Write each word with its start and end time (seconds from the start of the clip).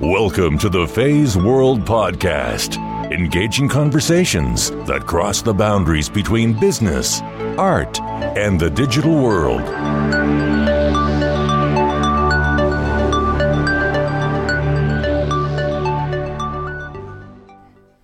Welcome 0.00 0.58
to 0.58 0.68
the 0.68 0.86
Phase 0.86 1.36
World 1.36 1.80
Podcast, 1.80 2.76
engaging 3.10 3.68
conversations 3.68 4.70
that 4.86 5.04
cross 5.08 5.42
the 5.42 5.52
boundaries 5.52 6.08
between 6.08 6.52
business, 6.52 7.20
art, 7.58 8.00
and 8.00 8.60
the 8.60 8.70
digital 8.70 9.20
world. 9.20 9.62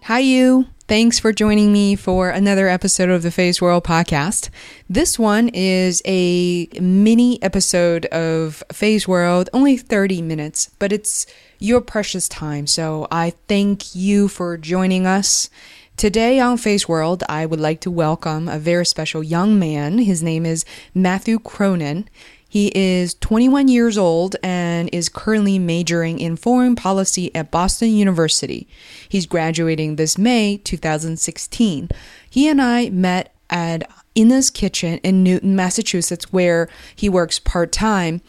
Hi, 0.02 0.18
you. 0.18 0.66
Thanks 0.88 1.20
for 1.20 1.32
joining 1.32 1.72
me 1.72 1.95
for 1.95 2.29
another 2.29 2.68
episode 2.68 3.08
of 3.08 3.22
the 3.22 3.30
Phase 3.30 3.62
World 3.62 3.84
podcast. 3.84 4.50
This 4.90 5.16
one 5.16 5.48
is 5.54 6.02
a 6.04 6.66
mini 6.80 7.40
episode 7.40 8.06
of 8.06 8.64
Phase 8.72 9.06
World, 9.06 9.48
only 9.52 9.76
30 9.76 10.22
minutes, 10.22 10.70
but 10.80 10.92
it's 10.92 11.24
your 11.65 11.81
precious 11.81 12.29
time. 12.29 12.67
So 12.67 13.09
I 13.11 13.33
thank 13.49 13.95
you 13.95 14.29
for 14.29 14.59
joining 14.59 15.07
us. 15.07 15.49
Today 15.96 16.39
on 16.39 16.59
Phase 16.59 16.86
World, 16.86 17.25
I 17.29 17.46
would 17.46 17.61
like 17.61 17.81
to 17.82 17.91
welcome 17.91 18.49
a 18.49 18.59
very 18.59 18.85
special 18.85 19.22
young 19.22 19.59
man. 19.59 19.99
His 19.99 20.22
name 20.22 20.45
is 20.45 20.67
Matthew 20.93 21.39
Cronin. 21.39 22.08
He 22.46 22.71
is 22.75 23.14
21 23.14 23.69
years 23.69 23.96
old 23.96 24.36
and 24.43 24.91
is 24.93 25.08
currently 25.08 25.58
majoring 25.58 26.19
in 26.19 26.36
foreign 26.36 26.77
policy 26.77 27.35
at 27.35 27.50
Boston 27.50 27.91
University. 27.91 28.69
He's 29.08 29.25
graduating 29.25 29.96
this 29.96 30.19
May 30.19 30.58
2016. 30.58 31.89
He 32.28 32.48
and 32.48 32.61
I 32.61 32.91
met 32.91 33.34
at 33.48 33.91
Inna's 34.14 34.50
Kitchen 34.50 34.98
in 34.98 35.22
Newton, 35.22 35.56
Massachusetts, 35.56 36.33
where 36.33 36.69
he 36.94 37.08
works 37.08 37.39
part 37.39 37.72
time. 37.72 38.20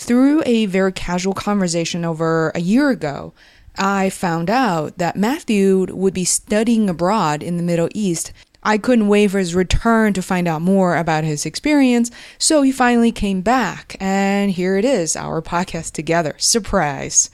Through 0.00 0.42
a 0.46 0.64
very 0.64 0.92
casual 0.92 1.34
conversation 1.34 2.06
over 2.06 2.50
a 2.54 2.60
year 2.60 2.88
ago, 2.88 3.34
I 3.76 4.08
found 4.08 4.48
out 4.48 4.96
that 4.96 5.14
Matthew 5.14 5.86
would 5.90 6.14
be 6.14 6.24
studying 6.24 6.88
abroad 6.88 7.42
in 7.42 7.58
the 7.58 7.62
Middle 7.62 7.90
East 7.94 8.32
I 8.62 8.76
couldn't 8.76 9.08
wait 9.08 9.30
for 9.30 9.38
his 9.38 9.54
return 9.54 10.12
to 10.14 10.22
find 10.22 10.46
out 10.46 10.62
more 10.62 10.96
about 10.96 11.24
his 11.24 11.46
experience, 11.46 12.10
so 12.38 12.62
he 12.62 12.72
finally 12.72 13.12
came 13.12 13.40
back, 13.40 13.96
and 14.00 14.50
here 14.50 14.76
it 14.76 14.84
is, 14.84 15.16
our 15.16 15.40
podcast 15.40 15.92
together. 15.92 16.34
Surprise! 16.38 17.30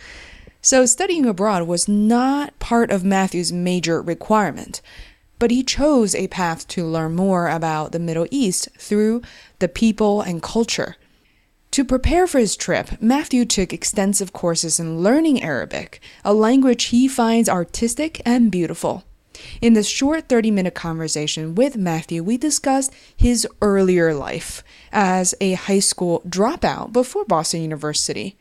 So, 0.63 0.87
studying 0.87 1.27
abroad 1.27 1.67
was 1.67 1.89
not 1.89 2.57
part 2.59 2.91
of 2.91 3.05
Matthew's 3.05 3.53
major 3.53 4.01
requirement, 4.03 4.81
but 5.39 5.51
he 5.51 5.63
chose 5.65 6.15
a 6.15 6.29
path 6.29 6.67
to 6.69 6.85
learn 6.85 7.17
more 7.17 7.49
about 7.49 7.93
the 7.93 7.99
Middle 7.99 8.27
East 8.31 8.69
through 8.79 9.23
the 9.59 9.69
people 9.69 10.21
and 10.21 10.43
culture. 10.43 10.97
To 11.73 11.85
prepare 11.85 12.27
for 12.27 12.39
his 12.39 12.57
trip, 12.57 13.03
Matthew 13.03 13.45
took 13.45 13.73
extensive 13.73 14.33
courses 14.33 14.81
in 14.81 15.03
learning 15.03 15.43
Arabic, 15.43 16.01
a 16.25 16.33
language 16.33 16.85
he 16.85 17.07
finds 17.07 17.49
artistic 17.49 18.23
and 18.25 18.51
beautiful. 18.51 19.05
In 19.61 19.75
this 19.75 19.87
short 19.87 20.29
30 20.29 20.51
minute 20.51 20.75
conversation 20.75 21.55
with 21.55 21.77
Matthew, 21.77 22.23
we 22.23 22.39
discussed 22.39 22.95
his 23.15 23.47
earlier 23.61 24.15
life 24.15 24.63
as 24.93 25.35
a 25.41 25.53
high 25.53 25.81
school 25.81 26.23
dropout 26.27 26.93
before 26.93 27.25
Boston 27.25 27.63
University 27.63 28.39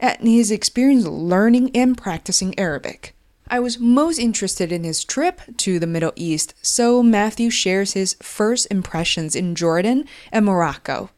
and 0.00 0.16
his 0.26 0.50
experience 0.50 1.06
learning 1.06 1.70
and 1.74 1.98
practicing 1.98 2.58
Arabic. 2.58 3.14
I 3.50 3.60
was 3.60 3.78
most 3.78 4.18
interested 4.18 4.70
in 4.72 4.84
his 4.84 5.04
trip 5.04 5.40
to 5.58 5.78
the 5.78 5.86
Middle 5.86 6.12
East, 6.16 6.54
so 6.60 7.02
Matthew 7.02 7.50
shares 7.50 7.94
his 7.94 8.14
first 8.22 8.66
impressions 8.70 9.34
in 9.34 9.54
Jordan 9.54 10.04
and 10.30 10.44
Morocco. 10.44 11.10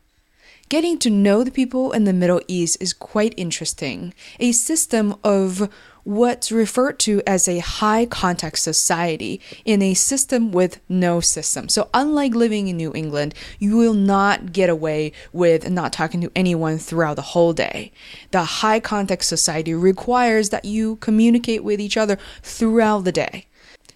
Getting 0.70 1.00
to 1.00 1.10
know 1.10 1.42
the 1.42 1.50
people 1.50 1.90
in 1.90 2.04
the 2.04 2.12
Middle 2.12 2.40
East 2.46 2.76
is 2.80 2.92
quite 2.92 3.34
interesting. 3.36 4.14
A 4.38 4.52
system 4.52 5.16
of 5.24 5.68
what's 6.04 6.52
referred 6.52 7.00
to 7.00 7.20
as 7.26 7.48
a 7.48 7.58
high 7.58 8.06
context 8.06 8.62
society 8.62 9.40
in 9.64 9.82
a 9.82 9.94
system 9.94 10.52
with 10.52 10.78
no 10.88 11.18
system. 11.18 11.68
So, 11.68 11.90
unlike 11.92 12.36
living 12.36 12.68
in 12.68 12.76
New 12.76 12.92
England, 12.94 13.34
you 13.58 13.76
will 13.76 13.94
not 13.94 14.52
get 14.52 14.70
away 14.70 15.10
with 15.32 15.68
not 15.68 15.92
talking 15.92 16.20
to 16.20 16.30
anyone 16.36 16.78
throughout 16.78 17.16
the 17.16 17.22
whole 17.22 17.52
day. 17.52 17.90
The 18.30 18.44
high 18.44 18.78
context 18.78 19.28
society 19.28 19.74
requires 19.74 20.50
that 20.50 20.64
you 20.64 20.96
communicate 20.96 21.64
with 21.64 21.80
each 21.80 21.96
other 21.96 22.16
throughout 22.44 23.02
the 23.02 23.10
day. 23.10 23.46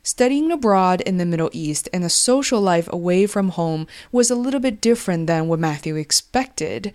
Studying 0.07 0.53
abroad 0.53 1.01
in 1.01 1.17
the 1.17 1.25
Middle 1.25 1.49
East 1.55 1.89
and 1.91 2.05
a 2.05 2.11
social 2.11 2.61
life 2.61 2.93
away 2.93 3.27
from 3.27 3.49
home 3.49 3.87
was 4.13 4.31
a 4.31 4.35
little 4.35 4.61
bit 4.61 4.79
different 4.79 5.27
than 5.27 5.49
what 5.49 5.59
Matthew 5.59 5.97
expected. 5.97 6.93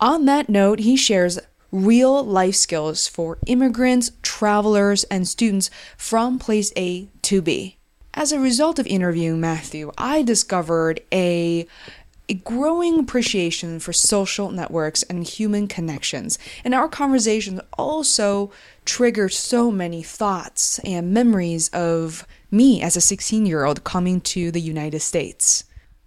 On 0.00 0.24
that 0.24 0.48
note, 0.48 0.78
he 0.78 0.96
shares 0.96 1.38
real 1.70 2.24
life 2.24 2.54
skills 2.54 3.08
for 3.08 3.36
immigrants, 3.44 4.12
travelers, 4.22 5.04
and 5.04 5.28
students 5.28 5.68
from 5.98 6.38
place 6.38 6.72
A 6.78 7.08
to 7.22 7.42
B. 7.42 7.76
As 8.14 8.32
a 8.32 8.40
result 8.40 8.78
of 8.78 8.86
interviewing 8.86 9.38
Matthew, 9.38 9.92
I 9.98 10.22
discovered 10.22 11.02
a 11.12 11.66
a 12.28 12.34
growing 12.34 12.98
appreciation 12.98 13.78
for 13.78 13.92
social 13.92 14.50
networks 14.50 15.04
and 15.04 15.22
human 15.22 15.68
connections. 15.68 16.38
And 16.64 16.74
our 16.74 16.88
conversations 16.88 17.60
also 17.78 18.50
triggered 18.84 19.32
so 19.32 19.70
many 19.70 20.02
thoughts 20.02 20.80
and 20.80 21.14
memories 21.14 21.68
of 21.68 22.26
me 22.50 22.82
as 22.82 22.96
a 22.96 23.00
16 23.00 23.46
year 23.46 23.64
old 23.64 23.84
coming 23.84 24.20
to 24.22 24.50
the 24.50 24.60
United 24.60 24.98
States. 25.00 25.62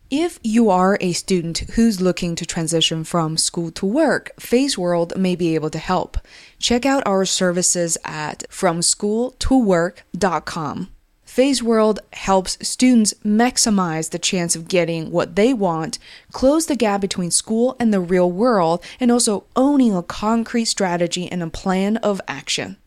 If 0.09 0.39
you 0.44 0.69
are 0.72 0.97
a 1.01 1.13
student 1.13 1.59
who's 1.75 2.01
looking 2.01 2.35
to 2.35 2.45
transition 2.45 3.03
from 3.03 3.38
school 3.38 3.69
to 3.72 3.85
work, 3.85 4.31
Phase 4.39 4.75
World 4.75 5.16
may 5.16 5.35
be 5.35 5.53
able 5.53 5.69
to 5.69 5.77
help. 5.77 6.17
Check 6.57 6.83
out 6.83 7.03
our 7.05 7.25
services 7.25 7.95
at 8.03 8.44
fromschooltowork.com. 8.50 10.89
Phase 11.29 11.61
World 11.61 12.00
helps 12.11 12.57
students 12.67 13.13
maximize 13.23 14.09
the 14.09 14.17
chance 14.17 14.56
of 14.56 14.67
getting 14.67 15.11
what 15.11 15.35
they 15.35 15.53
want, 15.53 16.00
close 16.31 16.66
the 16.66 16.75
gap 16.75 17.01
between 17.01 17.29
school 17.29 17.75
and 17.79 17.94
the 17.94 18.00
real 18.00 18.31
world, 18.31 18.83
and 19.00 19.11
also 19.11 19.45
owning 19.56 19.95
a 19.95 20.01
concrete 20.01 20.66
strategy 20.66 21.31
and 21.31 21.44
a 21.44 21.50
plan 21.51 21.97
of 21.97 22.19
action. 22.27 22.77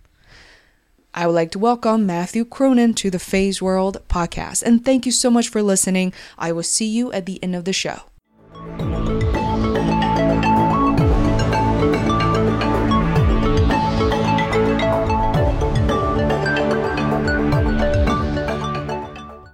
I 1.14 1.26
would 1.26 1.34
like 1.34 1.50
to 1.50 1.58
welcome 1.58 2.06
Matthew 2.06 2.42
Cronin 2.46 2.94
to 2.94 3.10
the 3.10 3.18
Phase 3.18 3.60
World 3.60 3.98
podcast. 4.08 4.62
And 4.62 4.82
thank 4.82 5.04
you 5.04 5.12
so 5.12 5.30
much 5.30 5.50
for 5.50 5.62
listening. 5.62 6.14
I 6.38 6.52
will 6.52 6.62
see 6.62 6.86
you 6.86 7.12
at 7.12 7.26
the 7.26 7.38
end 7.42 7.54
of 7.54 7.66
the 7.66 7.74
show. 7.74 8.00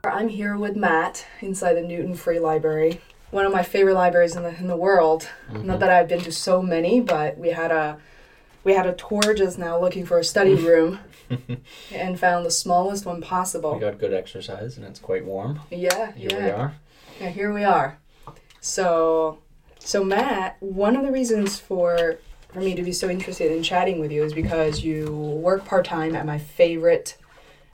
I'm 0.05 0.29
here 0.29 0.57
with 0.57 0.77
Matt 0.77 1.27
inside 1.41 1.75
the 1.75 1.83
Newton 1.83 2.15
Free 2.15 2.39
Library, 2.39 3.01
one 3.33 3.47
of 3.47 3.53
my 3.53 3.65
favorite 3.65 3.95
libraries 3.95 4.37
in 4.37 4.45
the 4.45 4.57
in 4.57 4.69
the 4.69 4.77
world. 4.77 5.29
Mm-hmm. 5.51 5.67
Not 5.67 5.81
that 5.81 5.91
I've 5.91 6.07
been 6.07 6.21
to 6.21 6.31
so 6.31 6.63
many, 6.63 7.01
but 7.01 7.37
we 7.37 7.51
had 7.51 7.73
a 7.73 7.99
we 8.63 8.75
had 8.75 8.87
a 8.87 8.93
tour 8.93 9.35
just 9.35 9.59
now 9.59 9.81
looking 9.81 10.07
for 10.07 10.21
a 10.21 10.25
study 10.25 10.55
room 10.65 11.01
and 11.93 12.19
found 12.19 12.47
the 12.47 12.51
smallest 12.51 13.07
one 13.07 13.21
possible. 13.21 13.75
We 13.75 13.81
got 13.81 13.99
good 13.99 14.15
exercise 14.15 14.77
and 14.77 14.87
it's 14.87 15.01
quite 15.01 15.25
warm. 15.25 15.61
Yeah, 15.71 16.13
here 16.13 16.31
yeah. 16.33 16.45
we 16.45 16.51
are. 16.51 16.75
Yeah, 17.21 17.29
here 17.31 17.53
we 17.53 17.65
are. 17.65 17.99
So, 18.61 19.39
so 19.79 20.05
Matt, 20.05 20.57
one 20.61 20.97
of 20.97 21.05
the 21.05 21.13
reasons 21.13 21.59
for 21.59 22.19
for 22.53 22.61
me 22.61 22.75
to 22.75 22.83
be 22.83 22.93
so 22.93 23.11
interested 23.11 23.53
in 23.53 23.63
chatting 23.63 24.01
with 24.01 24.11
you 24.11 24.25
is 24.25 24.33
because 24.33 24.83
you 24.83 25.13
work 25.13 25.65
part 25.65 25.85
time 25.85 26.17
at 26.17 26.25
my 26.25 26.39
favorite 26.39 27.19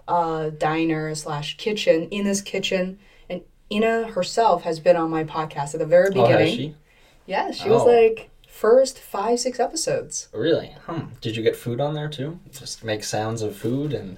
uh, 0.09 0.51
diner 0.51 1.15
slash 1.15 1.57
kitchen. 1.57 2.09
Inna's 2.11 2.43
kitchen, 2.43 2.99
and 3.29 3.43
Ina 3.71 4.09
herself 4.09 4.63
has 4.63 4.81
been 4.81 4.97
on 4.97 5.11
my 5.11 5.25
podcast 5.25 5.75
at 5.75 5.81
the 5.81 5.87
very 5.87 6.11
beginning. 6.11 6.35
Oh, 6.35 6.39
has 6.39 6.51
she? 6.51 6.75
Yeah, 7.27 7.51
she 7.53 7.69
oh. 7.69 7.75
was 7.75 7.85
like 7.85 8.31
first 8.55 9.01
five, 9.01 9.41
six 9.41 9.59
episodes. 9.59 10.29
Really? 10.33 10.77
Hmm. 10.87 11.09
Did 11.21 11.37
you 11.37 11.43
get 11.43 11.57
food 11.57 11.81
on 11.81 11.95
there 11.95 12.09
too? 12.09 12.39
Just 12.53 12.85
make 12.85 13.03
sounds 13.03 13.43
of 13.43 13.57
food 13.57 13.93
and 13.93 14.17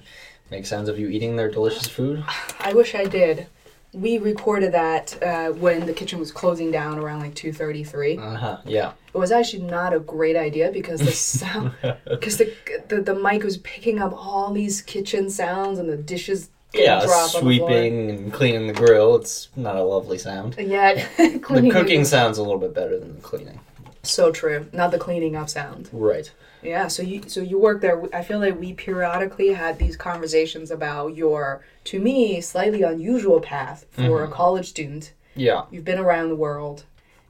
make 0.51 0.67
sounds 0.67 0.89
of 0.89 0.99
you 0.99 1.07
eating 1.07 1.35
their 1.35 1.49
delicious 1.49 1.87
food? 1.87 2.23
I 2.59 2.73
wish 2.73 2.93
I 2.93 3.05
did. 3.05 3.47
We 3.93 4.19
recorded 4.19 4.73
that 4.73 5.21
uh, 5.23 5.51
when 5.53 5.87
the 5.87 5.93
kitchen 5.93 6.19
was 6.19 6.31
closing 6.31 6.69
down 6.69 6.99
around 6.99 7.21
like 7.21 7.33
two 7.33 7.51
thirty 7.51 7.83
three. 7.83 8.17
Uh 8.17 8.35
huh. 8.35 8.57
Yeah. 8.65 8.91
It 9.11 9.17
was 9.17 9.31
actually 9.31 9.63
not 9.63 9.93
a 9.93 9.99
great 9.99 10.35
idea 10.35 10.71
because 10.71 10.99
the 10.99 11.11
sound, 11.41 11.71
because 12.07 12.37
the, 12.37 12.53
the 12.89 13.01
the 13.01 13.15
mic 13.15 13.43
was 13.43 13.57
picking 13.57 13.99
up 13.99 14.13
all 14.13 14.53
these 14.53 14.83
kitchen 14.83 15.31
sounds 15.31 15.79
and 15.79 15.89
the 15.89 15.97
dishes 15.97 16.49
yeah, 16.73 16.99
sweeping 17.27 18.09
and 18.11 18.31
cleaning 18.31 18.67
the 18.67 18.73
grill. 18.73 19.15
It's 19.15 19.49
not 19.55 19.77
a 19.77 19.83
lovely 19.83 20.17
sound. 20.17 20.57
Yeah, 20.59 21.07
the 21.17 21.69
cooking 21.71 22.05
sounds 22.05 22.37
a 22.37 22.43
little 22.43 22.59
bit 22.59 22.75
better 22.75 22.99
than 22.99 23.15
the 23.15 23.21
cleaning. 23.21 23.59
So 24.03 24.31
true. 24.31 24.67
Not 24.71 24.91
the 24.91 24.97
cleaning 24.97 25.35
up 25.35 25.49
sound. 25.49 25.89
Right. 25.91 26.31
Yeah. 26.61 26.87
So 26.87 27.03
you 27.03 27.23
so 27.27 27.41
you 27.41 27.59
work 27.59 27.81
there. 27.81 28.03
I 28.13 28.23
feel 28.23 28.39
like 28.39 28.59
we 28.59 28.73
periodically 28.73 29.49
had 29.49 29.79
these 29.79 29.95
conversations 29.95 30.71
about 30.71 31.15
your, 31.15 31.63
to 31.85 31.99
me, 31.99 32.41
slightly 32.41 32.83
unusual 32.83 33.39
path 33.39 33.85
for 33.91 34.01
mm-hmm. 34.01 34.31
a 34.31 34.35
college 34.35 34.69
student. 34.69 35.13
Yeah. 35.35 35.65
You've 35.71 35.85
been 35.85 35.99
around 35.99 36.29
the 36.29 36.35
world, 36.35 36.85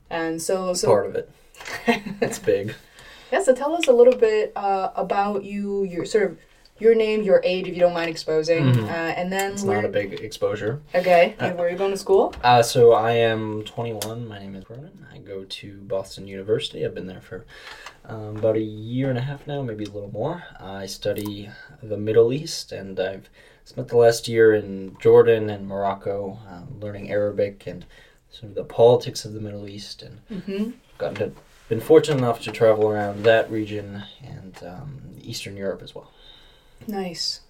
and 0.10 0.42
so 0.42 0.74
so 0.74 0.88
part 0.88 1.08
of 1.08 1.16
it. 1.16 1.30
it's 2.22 2.40
big. 2.40 2.76
Yeah. 3.32 3.42
So 3.44 3.54
tell 3.54 3.76
us 3.76 3.88
a 3.88 3.94
little 3.94 4.16
bit 4.16 4.54
uh, 4.56 4.92
about 4.96 5.44
you. 5.44 5.84
Your 5.84 6.06
sort 6.06 6.32
of 6.32 6.38
your 6.80 6.96
name, 6.96 7.24
your 7.24 7.42
age, 7.44 7.68
if 7.68 7.74
you 7.74 7.80
don't 7.80 7.94
mind 7.94 8.10
exposing, 8.10 8.66
Mhm. 8.66 8.84
uh, 8.90 8.92
and 8.92 9.32
then 9.32 9.54
It's 9.54 9.64
where, 9.64 9.78
not 9.78 9.86
a 9.86 9.90
big 9.90 10.14
exposure. 10.14 10.82
okay, 10.94 11.36
Uh, 11.40 11.46
and 11.46 11.58
where 11.58 11.68
are 11.68 11.72
you 11.72 11.78
going 11.78 11.92
to 11.92 11.98
school? 11.98 12.34
Uh, 12.44 12.62
so 12.62 12.94
I 12.94 13.14
am 13.14 13.64
21. 13.64 14.28
My 14.28 14.40
name 14.40 14.56
is 14.56 14.70
Ronan. 14.70 15.06
I 15.14 15.18
go 15.20 15.44
to 15.44 15.78
Boston 15.82 16.28
University. 16.28 16.86
I've 16.86 16.94
been 16.96 17.08
there 17.08 17.22
for 17.22 17.46
um, 18.06 18.38
about 18.38 18.56
a 18.56 18.62
year 18.62 19.10
and 19.10 19.18
a 19.18 19.22
half 19.22 19.46
now, 19.48 19.62
maybe 19.62 19.84
a 19.84 19.90
little 19.90 20.12
more. 20.12 20.44
I 20.62 20.86
study 20.86 21.50
the 21.84 21.98
Middle 21.98 22.32
East, 22.32 22.72
and 22.72 22.98
I've 23.00 23.30
spent 23.66 23.90
the 23.90 23.98
last 23.98 24.30
year 24.30 24.54
in 24.54 24.96
Jordan 25.02 25.50
and 25.50 25.68
Morocco, 25.68 26.40
um, 26.50 26.80
learning 26.80 27.12
Arabic 27.12 27.68
and 27.68 27.84
sort 28.30 28.50
of 28.52 28.56
the 28.56 28.64
politics 28.64 29.26
of 29.26 29.34
the 29.34 29.42
Middle 29.42 29.68
East, 29.68 30.04
and 30.04 30.20
Mm-hmm. 30.32 30.72
gotten 30.98 31.16
to, 31.18 31.32
been 31.68 31.82
fortunate 31.82 32.20
enough 32.20 32.42
to 32.44 32.52
travel 32.52 32.88
around 32.90 33.24
that 33.26 33.52
region 33.52 34.04
and 34.24 34.58
um, 34.66 35.02
Eastern 35.22 35.58
Europe 35.58 35.82
as 35.84 35.94
well. 35.94 36.12
Nice. 36.88 37.42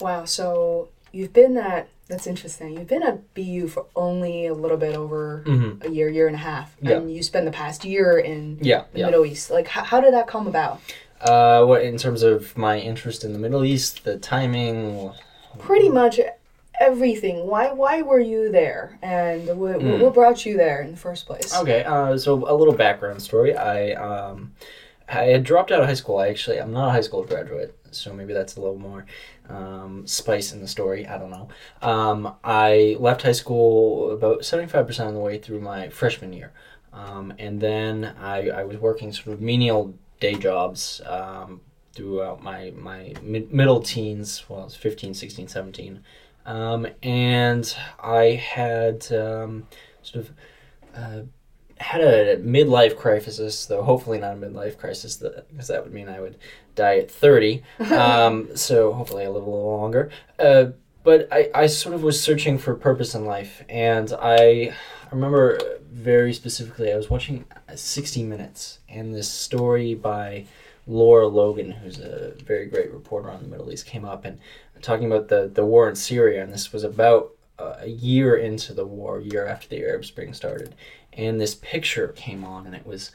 Wow. 0.00 0.24
So 0.24 0.88
you've 1.12 1.32
been 1.32 1.56
at 1.56 1.88
that's 2.08 2.26
interesting. 2.26 2.72
You've 2.78 2.86
been 2.88 3.02
at 3.02 3.34
BU 3.34 3.68
for 3.68 3.84
only 3.94 4.46
a 4.46 4.54
little 4.54 4.78
bit 4.78 4.96
over 4.96 5.42
Mm-hmm. 5.46 5.86
a 5.86 5.90
year, 5.90 6.08
year 6.08 6.26
and 6.26 6.34
a 6.34 6.38
half, 6.38 6.74
Yeah. 6.80 6.96
and 6.96 7.14
you 7.14 7.22
spend 7.22 7.46
the 7.46 7.50
past 7.52 7.84
year 7.84 8.18
in 8.18 8.58
Yeah, 8.62 8.84
the 8.92 9.00
yeah. 9.00 9.06
Middle 9.06 9.26
East. 9.26 9.50
Like, 9.50 9.66
how, 9.68 9.84
how 9.84 10.00
did 10.00 10.14
that 10.14 10.26
come 10.26 10.46
about? 10.46 10.80
Uh, 11.20 11.64
what 11.66 11.82
in 11.82 11.98
terms 11.98 12.22
of 12.22 12.56
my 12.56 12.78
interest 12.78 13.24
in 13.24 13.32
the 13.34 13.38
Middle 13.38 13.62
East, 13.64 14.04
the 14.04 14.16
timing. 14.18 15.10
Pretty 15.58 15.88
much 15.90 16.18
everything. 16.80 17.46
Why 17.46 17.72
why 17.72 18.02
were 18.02 18.20
you 18.20 18.50
there, 18.52 18.98
and 19.02 19.46
what, 19.58 19.76
Mm. 19.80 20.00
what 20.00 20.14
brought 20.14 20.46
you 20.46 20.56
there 20.56 20.80
in 20.82 20.92
the 20.92 20.96
first 20.96 21.26
place? 21.26 21.54
Okay, 21.56 21.82
uh, 21.84 22.16
so 22.16 22.34
a 22.48 22.54
little 22.54 22.74
background 22.74 23.20
story. 23.20 23.54
I 23.56 23.92
um, 23.92 24.52
I 25.08 25.24
had 25.24 25.42
dropped 25.44 25.72
out 25.72 25.80
of 25.80 25.86
high 25.86 25.94
school. 25.94 26.18
I 26.18 26.28
actually 26.28 26.58
I'm 26.58 26.72
not 26.72 26.88
a 26.88 26.92
high 26.92 27.00
school 27.00 27.24
graduate, 27.24 27.76
so 27.90 28.12
maybe 28.12 28.32
that's 28.32 28.56
a 28.56 28.60
little 28.60 28.78
more 28.78 29.06
um, 29.48 30.06
spice 30.06 30.52
in 30.52 30.60
the 30.60 30.68
story. 30.68 31.06
I 31.06 31.18
don't 31.18 31.30
know. 31.30 31.48
Um, 31.82 32.34
I 32.44 32.96
left 32.98 33.22
high 33.22 33.32
school 33.32 34.12
about 34.12 34.44
seventy 34.44 34.68
five 34.68 34.86
percent 34.86 35.08
of 35.08 35.14
the 35.14 35.20
way 35.20 35.38
through 35.38 35.60
my 35.60 35.88
freshman 35.88 36.32
year, 36.32 36.52
um, 36.92 37.32
and 37.38 37.60
then 37.60 38.14
I 38.20 38.50
I 38.50 38.64
was 38.64 38.78
working 38.78 39.12
sort 39.12 39.34
of 39.34 39.40
menial 39.40 39.94
day 40.20 40.34
jobs. 40.34 41.00
Um, 41.06 41.60
throughout 41.94 42.40
my 42.40 42.72
my 42.76 43.12
mid- 43.22 43.52
middle 43.52 43.80
teens 43.80 44.44
well 44.48 44.60
I 44.60 44.64
was 44.64 44.76
15 44.76 45.14
16 45.14 45.48
17 45.48 46.04
um, 46.48 46.86
and 47.02 47.76
I 47.98 48.40
had 48.42 49.10
um, 49.12 49.66
sort 50.02 50.24
of 50.24 50.32
uh, 50.94 51.20
had 51.76 52.00
a 52.00 52.36
midlife 52.38 52.96
crisis, 52.96 53.66
though 53.66 53.82
hopefully 53.82 54.18
not 54.18 54.32
a 54.32 54.36
midlife 54.36 54.78
crisis, 54.78 55.16
because 55.16 55.68
that 55.68 55.84
would 55.84 55.92
mean 55.92 56.08
I 56.08 56.20
would 56.20 56.36
die 56.78 56.98
at 56.98 57.10
30. 57.10 57.62
Um, 57.98 58.56
so 58.56 58.92
hopefully 58.92 59.24
I 59.24 59.28
live 59.28 59.42
a 59.42 59.50
little 59.50 59.76
longer. 59.76 60.10
Uh, 60.38 60.66
but 61.02 61.28
I, 61.32 61.50
I 61.54 61.66
sort 61.66 61.94
of 61.94 62.02
was 62.02 62.20
searching 62.20 62.58
for 62.58 62.74
purpose 62.74 63.14
in 63.14 63.24
life, 63.24 63.64
and 63.68 64.12
I, 64.20 64.74
I 65.06 65.10
remember 65.10 65.58
very 65.90 66.32
specifically 66.32 66.92
I 66.92 66.96
was 66.96 67.08
watching 67.08 67.44
60 67.74 68.22
Minutes, 68.24 68.80
and 68.88 69.14
this 69.14 69.28
story 69.28 69.94
by 69.94 70.44
Lara 70.86 71.26
Logan, 71.26 71.70
who's 71.70 71.98
a 71.98 72.34
very 72.44 72.66
great 72.66 72.92
reporter 72.92 73.30
on 73.30 73.42
the 73.42 73.48
Middle 73.48 73.72
East, 73.72 73.86
came 73.86 74.04
up 74.04 74.24
and 74.24 74.38
talking 74.82 75.06
about 75.06 75.28
the, 75.28 75.50
the 75.52 75.64
war 75.64 75.88
in 75.88 75.96
Syria, 75.96 76.42
and 76.42 76.52
this 76.52 76.72
was 76.72 76.84
about 76.84 77.32
uh, 77.58 77.76
a 77.80 77.88
year 77.88 78.36
into 78.36 78.72
the 78.72 78.86
war, 78.86 79.18
a 79.18 79.22
year 79.22 79.46
after 79.46 79.68
the 79.68 79.82
Arab 79.82 80.04
Spring 80.04 80.32
started. 80.32 80.74
And 81.18 81.40
this 81.40 81.56
picture 81.56 82.08
came 82.08 82.44
on, 82.44 82.64
and 82.64 82.76
it 82.76 82.86
was, 82.86 83.10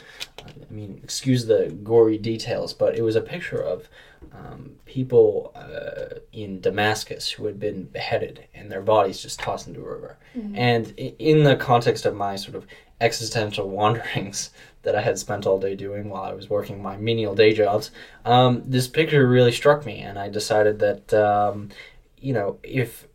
I 0.45 0.71
mean, 0.71 0.99
excuse 1.01 1.45
the 1.45 1.75
gory 1.83 2.17
details, 2.17 2.73
but 2.73 2.97
it 2.97 3.01
was 3.01 3.15
a 3.15 3.21
picture 3.21 3.61
of 3.61 3.87
um, 4.33 4.71
people 4.85 5.53
uh, 5.55 6.19
in 6.33 6.59
Damascus 6.59 7.29
who 7.29 7.45
had 7.45 7.59
been 7.59 7.85
beheaded 7.85 8.45
and 8.53 8.71
their 8.71 8.81
bodies 8.81 9.21
just 9.21 9.39
tossed 9.39 9.67
into 9.67 9.81
a 9.81 9.83
river. 9.83 10.17
And 10.55 10.89
in 10.97 11.43
the 11.43 11.55
context 11.55 12.05
of 12.05 12.15
my 12.15 12.35
sort 12.35 12.55
of 12.55 12.65
existential 12.99 13.69
wanderings 13.79 14.49
that 14.81 14.95
I 14.95 15.01
had 15.01 15.17
spent 15.17 15.45
all 15.45 15.59
day 15.59 15.75
doing 15.75 16.09
while 16.09 16.23
I 16.23 16.33
was 16.33 16.49
working 16.49 16.81
my 16.81 16.97
menial 16.97 17.35
day 17.35 17.53
jobs, 17.53 17.91
um, 18.25 18.63
this 18.65 18.87
picture 18.87 19.27
really 19.27 19.51
struck 19.51 19.85
me, 19.85 19.99
and 19.99 20.19
I 20.19 20.29
decided 20.29 20.79
that, 20.79 21.13
um, 21.13 21.69
you 22.17 22.33
know, 22.33 22.59
if 22.63 23.07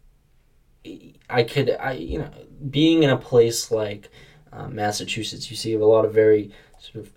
I 1.29 1.43
could, 1.43 1.71
I 1.71 1.93
you 1.93 2.21
know, 2.21 2.31
being 2.71 3.03
in 3.03 3.11
a 3.11 3.19
place 3.19 3.71
like 3.71 4.11
uh, 4.59 4.69
Massachusetts, 4.69 5.51
you 5.51 5.57
see 5.57 5.75
a 5.75 5.79
lot 5.79 6.05
of 6.05 6.13
very 6.13 6.51
sort 6.79 7.07
of 7.07 7.13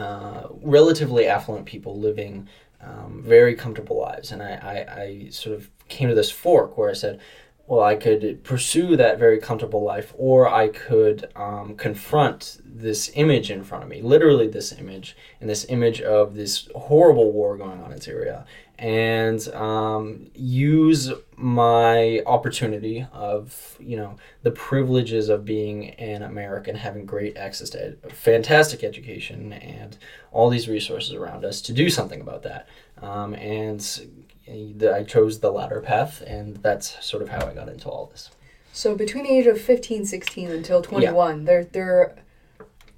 uh, 0.00 0.48
relatively 0.62 1.26
affluent 1.26 1.66
people 1.66 1.98
living 1.98 2.48
um, 2.80 3.22
very 3.24 3.54
comfortable 3.54 3.98
lives, 3.98 4.30
and 4.30 4.40
I, 4.42 4.52
I, 4.62 5.00
I 5.02 5.28
sort 5.30 5.56
of 5.56 5.68
came 5.88 6.08
to 6.08 6.14
this 6.14 6.30
fork 6.30 6.78
where 6.78 6.90
I 6.90 6.92
said, 6.94 7.18
well, 7.66 7.82
I 7.82 7.96
could 7.96 8.42
pursue 8.44 8.96
that 8.96 9.18
very 9.18 9.38
comfortable 9.38 9.82
life, 9.82 10.14
or 10.16 10.48
I 10.48 10.68
could 10.68 11.30
um, 11.36 11.74
confront 11.76 12.58
this 12.64 13.10
image 13.14 13.50
in 13.50 13.62
front 13.62 13.84
of 13.84 13.90
me, 13.90 14.00
literally 14.00 14.48
this 14.48 14.72
image, 14.72 15.16
and 15.40 15.50
this 15.50 15.66
image 15.68 16.00
of 16.00 16.34
this 16.34 16.68
horrible 16.74 17.30
war 17.32 17.58
going 17.58 17.82
on 17.82 17.92
in 17.92 18.00
Syria, 18.00 18.46
and 18.78 19.46
um, 19.54 20.30
use 20.34 21.10
my 21.36 22.22
opportunity 22.26 23.06
of, 23.12 23.76
you 23.80 23.96
know, 23.96 24.16
the 24.42 24.50
privileges 24.50 25.28
of 25.28 25.44
being 25.44 25.90
an 25.90 26.22
American, 26.22 26.76
having 26.76 27.04
great 27.04 27.36
access 27.36 27.70
to 27.70 27.86
ed- 27.86 28.12
fantastic 28.12 28.84
education 28.84 29.52
and 29.52 29.98
all 30.32 30.48
these 30.48 30.68
resources 30.68 31.12
around 31.14 31.44
us 31.44 31.60
to 31.62 31.72
do 31.72 31.90
something 31.90 32.20
about 32.20 32.42
that. 32.42 32.68
Um, 33.02 33.34
and 33.34 34.26
I 34.48 35.02
chose 35.02 35.40
the 35.40 35.50
latter 35.50 35.80
path, 35.80 36.22
and 36.22 36.56
that's 36.58 37.04
sort 37.04 37.22
of 37.22 37.28
how 37.28 37.46
I 37.46 37.54
got 37.54 37.68
into 37.68 37.88
all 37.88 38.06
this. 38.06 38.30
So 38.72 38.94
between 38.94 39.24
the 39.24 39.30
age 39.30 39.46
of 39.46 39.60
15, 39.60 40.04
16 40.04 40.50
until 40.50 40.82
21, 40.82 41.44
there 41.44 41.64
there 41.64 42.16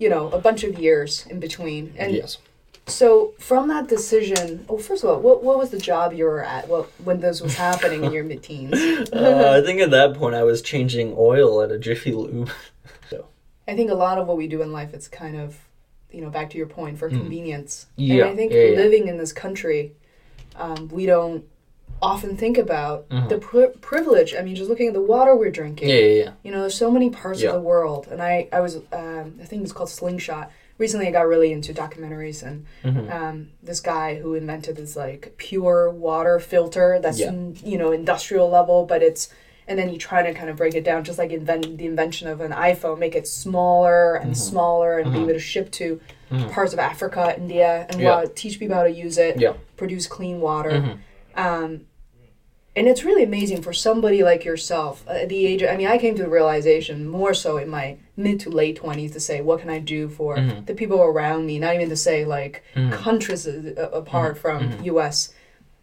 you 0.00 0.08
know, 0.08 0.28
a 0.30 0.40
bunch 0.40 0.64
of 0.64 0.78
years 0.78 1.26
in 1.26 1.38
between. 1.38 1.94
And 1.96 2.12
yes. 2.14 2.38
So 2.90 3.32
from 3.38 3.68
that 3.68 3.88
decision, 3.88 4.64
oh, 4.68 4.78
first 4.78 5.02
of 5.04 5.10
all, 5.10 5.20
what 5.20 5.42
what 5.42 5.56
was 5.58 5.70
the 5.70 5.78
job 5.78 6.12
you 6.12 6.24
were 6.24 6.44
at 6.44 6.68
what 6.68 6.90
when 7.04 7.20
this 7.20 7.40
was 7.40 7.54
happening 7.54 8.04
in 8.04 8.12
your 8.12 8.24
mid-teens? 8.24 8.72
Uh, 9.12 9.56
I 9.58 9.64
think 9.66 9.80
at 9.80 9.90
that 9.92 10.14
point 10.14 10.34
I 10.34 10.42
was 10.42 10.60
changing 10.62 11.14
oil 11.16 11.62
at 11.62 11.70
a 11.70 11.78
Jiffy 11.78 12.12
Lube. 12.12 12.50
So. 13.10 13.26
I 13.66 13.74
think 13.74 13.90
a 13.90 13.94
lot 13.94 14.18
of 14.18 14.26
what 14.28 14.36
we 14.36 14.46
do 14.46 14.62
in 14.62 14.72
life 14.72 14.94
it's 14.94 15.08
kind 15.08 15.36
of 15.36 15.56
you 16.12 16.20
know, 16.20 16.30
back 16.30 16.50
to 16.50 16.58
your 16.58 16.66
point 16.66 16.98
for 16.98 17.08
convenience. 17.08 17.86
Mm. 17.96 18.06
Yeah, 18.08 18.24
And 18.24 18.32
I 18.32 18.36
think 18.36 18.52
yeah, 18.52 18.64
yeah. 18.64 18.76
living 18.76 19.06
in 19.08 19.16
this 19.16 19.32
country, 19.32 19.92
um, 20.56 20.88
we 20.88 21.06
don't 21.06 21.44
often 22.02 22.36
think 22.36 22.58
about 22.58 23.08
Mhm. 23.10 23.28
the 23.28 23.38
pri- 23.38 23.72
privilege. 23.80 24.34
I 24.34 24.42
mean, 24.42 24.56
just 24.56 24.68
looking 24.68 24.88
at 24.88 24.94
the 24.94 25.02
water 25.02 25.36
we're 25.36 25.50
drinking. 25.50 25.88
Yeah, 25.88 25.94
yeah, 25.96 26.22
yeah. 26.24 26.30
You 26.42 26.50
know, 26.50 26.60
there's 26.62 26.74
so 26.74 26.90
many 26.90 27.10
parts 27.10 27.40
Yeah. 27.42 27.50
of 27.50 27.54
the 27.56 27.60
world, 27.60 28.08
and 28.10 28.20
I 28.22 28.48
I 28.52 28.60
was 28.60 28.76
um, 28.92 29.38
I 29.42 29.44
think 29.44 29.62
it's 29.62 29.72
called 29.72 29.90
Slingshot. 29.90 30.50
Recently, 30.80 31.06
I 31.08 31.10
got 31.10 31.28
really 31.28 31.52
into 31.52 31.74
documentaries, 31.74 32.42
and 32.42 32.64
Mhm. 32.82 33.12
um, 33.14 33.48
this 33.62 33.80
guy 33.80 34.14
who 34.14 34.32
invented 34.32 34.76
this 34.76 34.96
like 34.96 35.34
pure 35.36 35.90
water 35.90 36.40
filter 36.40 36.98
that's 37.02 37.20
Yeah. 37.20 37.32
you 37.62 37.76
know 37.76 37.92
industrial 37.92 38.48
level, 38.48 38.86
but 38.86 39.02
it's 39.02 39.28
and 39.68 39.78
then 39.78 39.88
he 39.90 39.98
tried 39.98 40.22
to 40.22 40.32
kind 40.32 40.48
of 40.48 40.56
break 40.56 40.74
it 40.74 40.82
down, 40.82 41.04
just 41.04 41.18
like 41.18 41.32
invent 41.32 41.76
the 41.76 41.84
invention 41.84 42.26
of 42.28 42.40
an 42.40 42.50
iPhone, 42.50 42.98
make 42.98 43.14
it 43.14 43.28
smaller 43.28 44.14
and 44.14 44.30
Mm-hmm. 44.32 44.50
smaller, 44.50 44.98
and 44.98 45.12
be 45.12 45.18
able 45.20 45.34
to 45.34 45.38
ship 45.38 45.70
to 45.72 46.00
parts 46.50 46.72
of 46.72 46.78
Africa, 46.78 47.34
India, 47.36 47.86
and 47.90 48.00
Yeah. 48.00 48.14
uh, 48.14 48.26
teach 48.34 48.58
people 48.58 48.74
how 48.74 48.84
to 48.84 48.90
use 48.90 49.18
it, 49.18 49.38
Yeah. 49.38 49.52
produce 49.76 50.06
clean 50.06 50.40
water. 50.40 50.70
Mhm. 50.70 50.98
Um, 51.36 51.80
and 52.74 52.88
it's 52.88 53.04
really 53.04 53.22
amazing 53.24 53.60
for 53.62 53.72
somebody 53.74 54.22
like 54.24 54.44
yourself 54.46 55.04
uh, 55.06 55.12
at 55.12 55.28
the 55.28 55.46
age. 55.46 55.62
I 55.62 55.76
mean, 55.76 55.88
I 55.88 55.98
came 55.98 56.14
to 56.16 56.22
the 56.22 56.28
realization 56.28 57.06
more 57.06 57.34
so 57.34 57.56
in 57.58 57.68
my 57.68 57.96
mid 58.22 58.40
to 58.40 58.50
late 58.50 58.76
twenties 58.76 59.12
to 59.12 59.20
say, 59.20 59.40
what 59.40 59.60
can 59.60 59.70
I 59.70 59.78
do 59.78 60.08
for 60.08 60.36
Mhm. 60.36 60.66
the 60.66 60.74
people 60.74 61.00
around 61.00 61.46
me? 61.46 61.58
Not 61.58 61.74
even 61.74 61.88
to 61.88 61.96
say 61.96 62.24
like 62.24 62.62
Mhm. 62.74 62.92
countries 62.92 63.46
apart 63.46 64.38
from 64.38 64.70
Mhm. 64.70 64.84
U.S. 64.86 65.32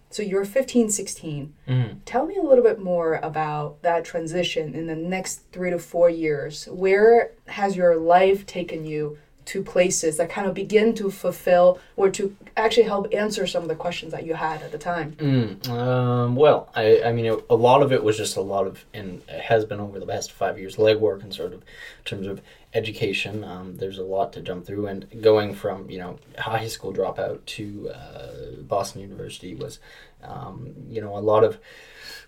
So 0.10 0.24
you're 0.24 0.46
15, 0.46 0.90
16. 0.90 1.54
Mhm. 1.68 1.98
Tell 2.06 2.26
me 2.26 2.38
a 2.38 2.42
little 2.42 2.64
bit 2.64 2.80
more 2.80 3.16
about 3.22 3.82
that 3.82 4.06
transition 4.06 4.74
in 4.74 4.88
the 4.88 4.96
next 4.96 5.42
three 5.52 5.70
to 5.70 5.80
four 5.80 6.10
years. 6.10 6.66
Where 6.72 7.32
has 7.48 7.76
your 7.76 7.98
life 7.98 8.46
taken 8.46 8.86
you 8.86 9.18
to 9.48 9.64
places 9.64 10.18
that 10.18 10.30
kind 10.30 10.48
of 10.48 10.54
begin 10.54 10.94
to 10.96 11.10
fulfill 11.10 11.80
or 11.96 12.10
to 12.10 12.36
actually 12.56 12.84
help 12.84 13.08
answer 13.14 13.48
some 13.48 13.64
of 13.64 13.70
the 13.70 13.76
questions 13.76 14.12
that 14.12 14.26
you 14.26 14.34
had 14.34 14.62
at 14.62 14.72
the 14.72 14.78
time? 14.78 15.14
Mm, 15.14 15.70
um, 15.70 16.36
well, 16.36 16.70
I, 16.76 17.02
I 17.04 17.12
mean, 17.14 17.26
it, 17.26 17.46
a 17.50 17.56
lot 17.56 17.82
of 17.82 17.92
it 17.92 18.04
was 18.04 18.18
just 18.18 18.36
a 18.36 18.42
lot 18.42 18.68
of, 18.68 18.86
and 18.94 19.22
has 19.30 19.66
been 19.66 19.80
over 19.80 20.00
the 20.00 20.06
past 20.06 20.32
five 20.32 20.60
years, 20.60 20.76
legwork 20.76 21.24
and 21.24 21.34
sort 21.34 21.54
of, 21.54 21.60
in 21.62 22.04
terms 22.06 22.28
of 22.28 22.42
education. 22.74 23.44
Um, 23.44 23.78
there's 23.78 23.98
a 23.98 24.04
lot 24.04 24.34
to 24.34 24.42
jump 24.42 24.66
through, 24.66 24.88
and 24.88 25.08
going 25.22 25.56
from 25.56 25.90
you 25.90 26.00
know 26.00 26.20
high 26.38 26.68
school 26.68 26.94
dropout 26.94 27.46
to 27.46 27.90
uh, 27.90 28.62
Boston 28.62 29.02
University 29.02 29.56
was, 29.56 29.80
um, 30.24 30.74
you 30.90 31.02
know, 31.02 31.18
a 31.18 31.20
lot 31.20 31.44
of 31.44 31.58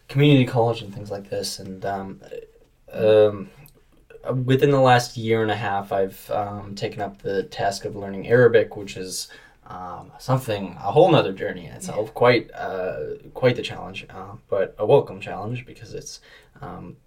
community 0.07 0.45
college 0.45 0.81
and 0.81 0.93
things 0.93 1.11
like 1.11 1.29
this, 1.29 1.59
and 1.59 1.85
um, 1.85 2.21
um, 2.93 3.49
within 4.45 4.71
the 4.71 4.79
last 4.79 5.17
year 5.17 5.41
and 5.41 5.51
a 5.51 5.55
half, 5.55 5.91
I've 5.91 6.29
um, 6.31 6.75
taken 6.75 7.01
up 7.01 7.21
the 7.21 7.43
task 7.43 7.85
of 7.85 7.95
learning 7.95 8.27
Arabic, 8.27 8.75
which 8.75 8.97
is 8.97 9.29
um, 9.67 10.11
something 10.17 10.75
a 10.77 10.91
whole 10.91 11.11
nother 11.11 11.33
journey 11.33 11.65
in 11.65 11.73
itself. 11.73 12.13
Quite 12.13 12.51
uh, 12.53 13.15
quite 13.33 13.55
the 13.55 13.61
challenge, 13.61 14.05
uh, 14.09 14.35
but 14.49 14.75
a 14.77 14.85
welcome 14.85 15.19
challenge 15.19 15.65
because 15.65 15.93
it's. 15.93 16.21
Um, 16.61 16.97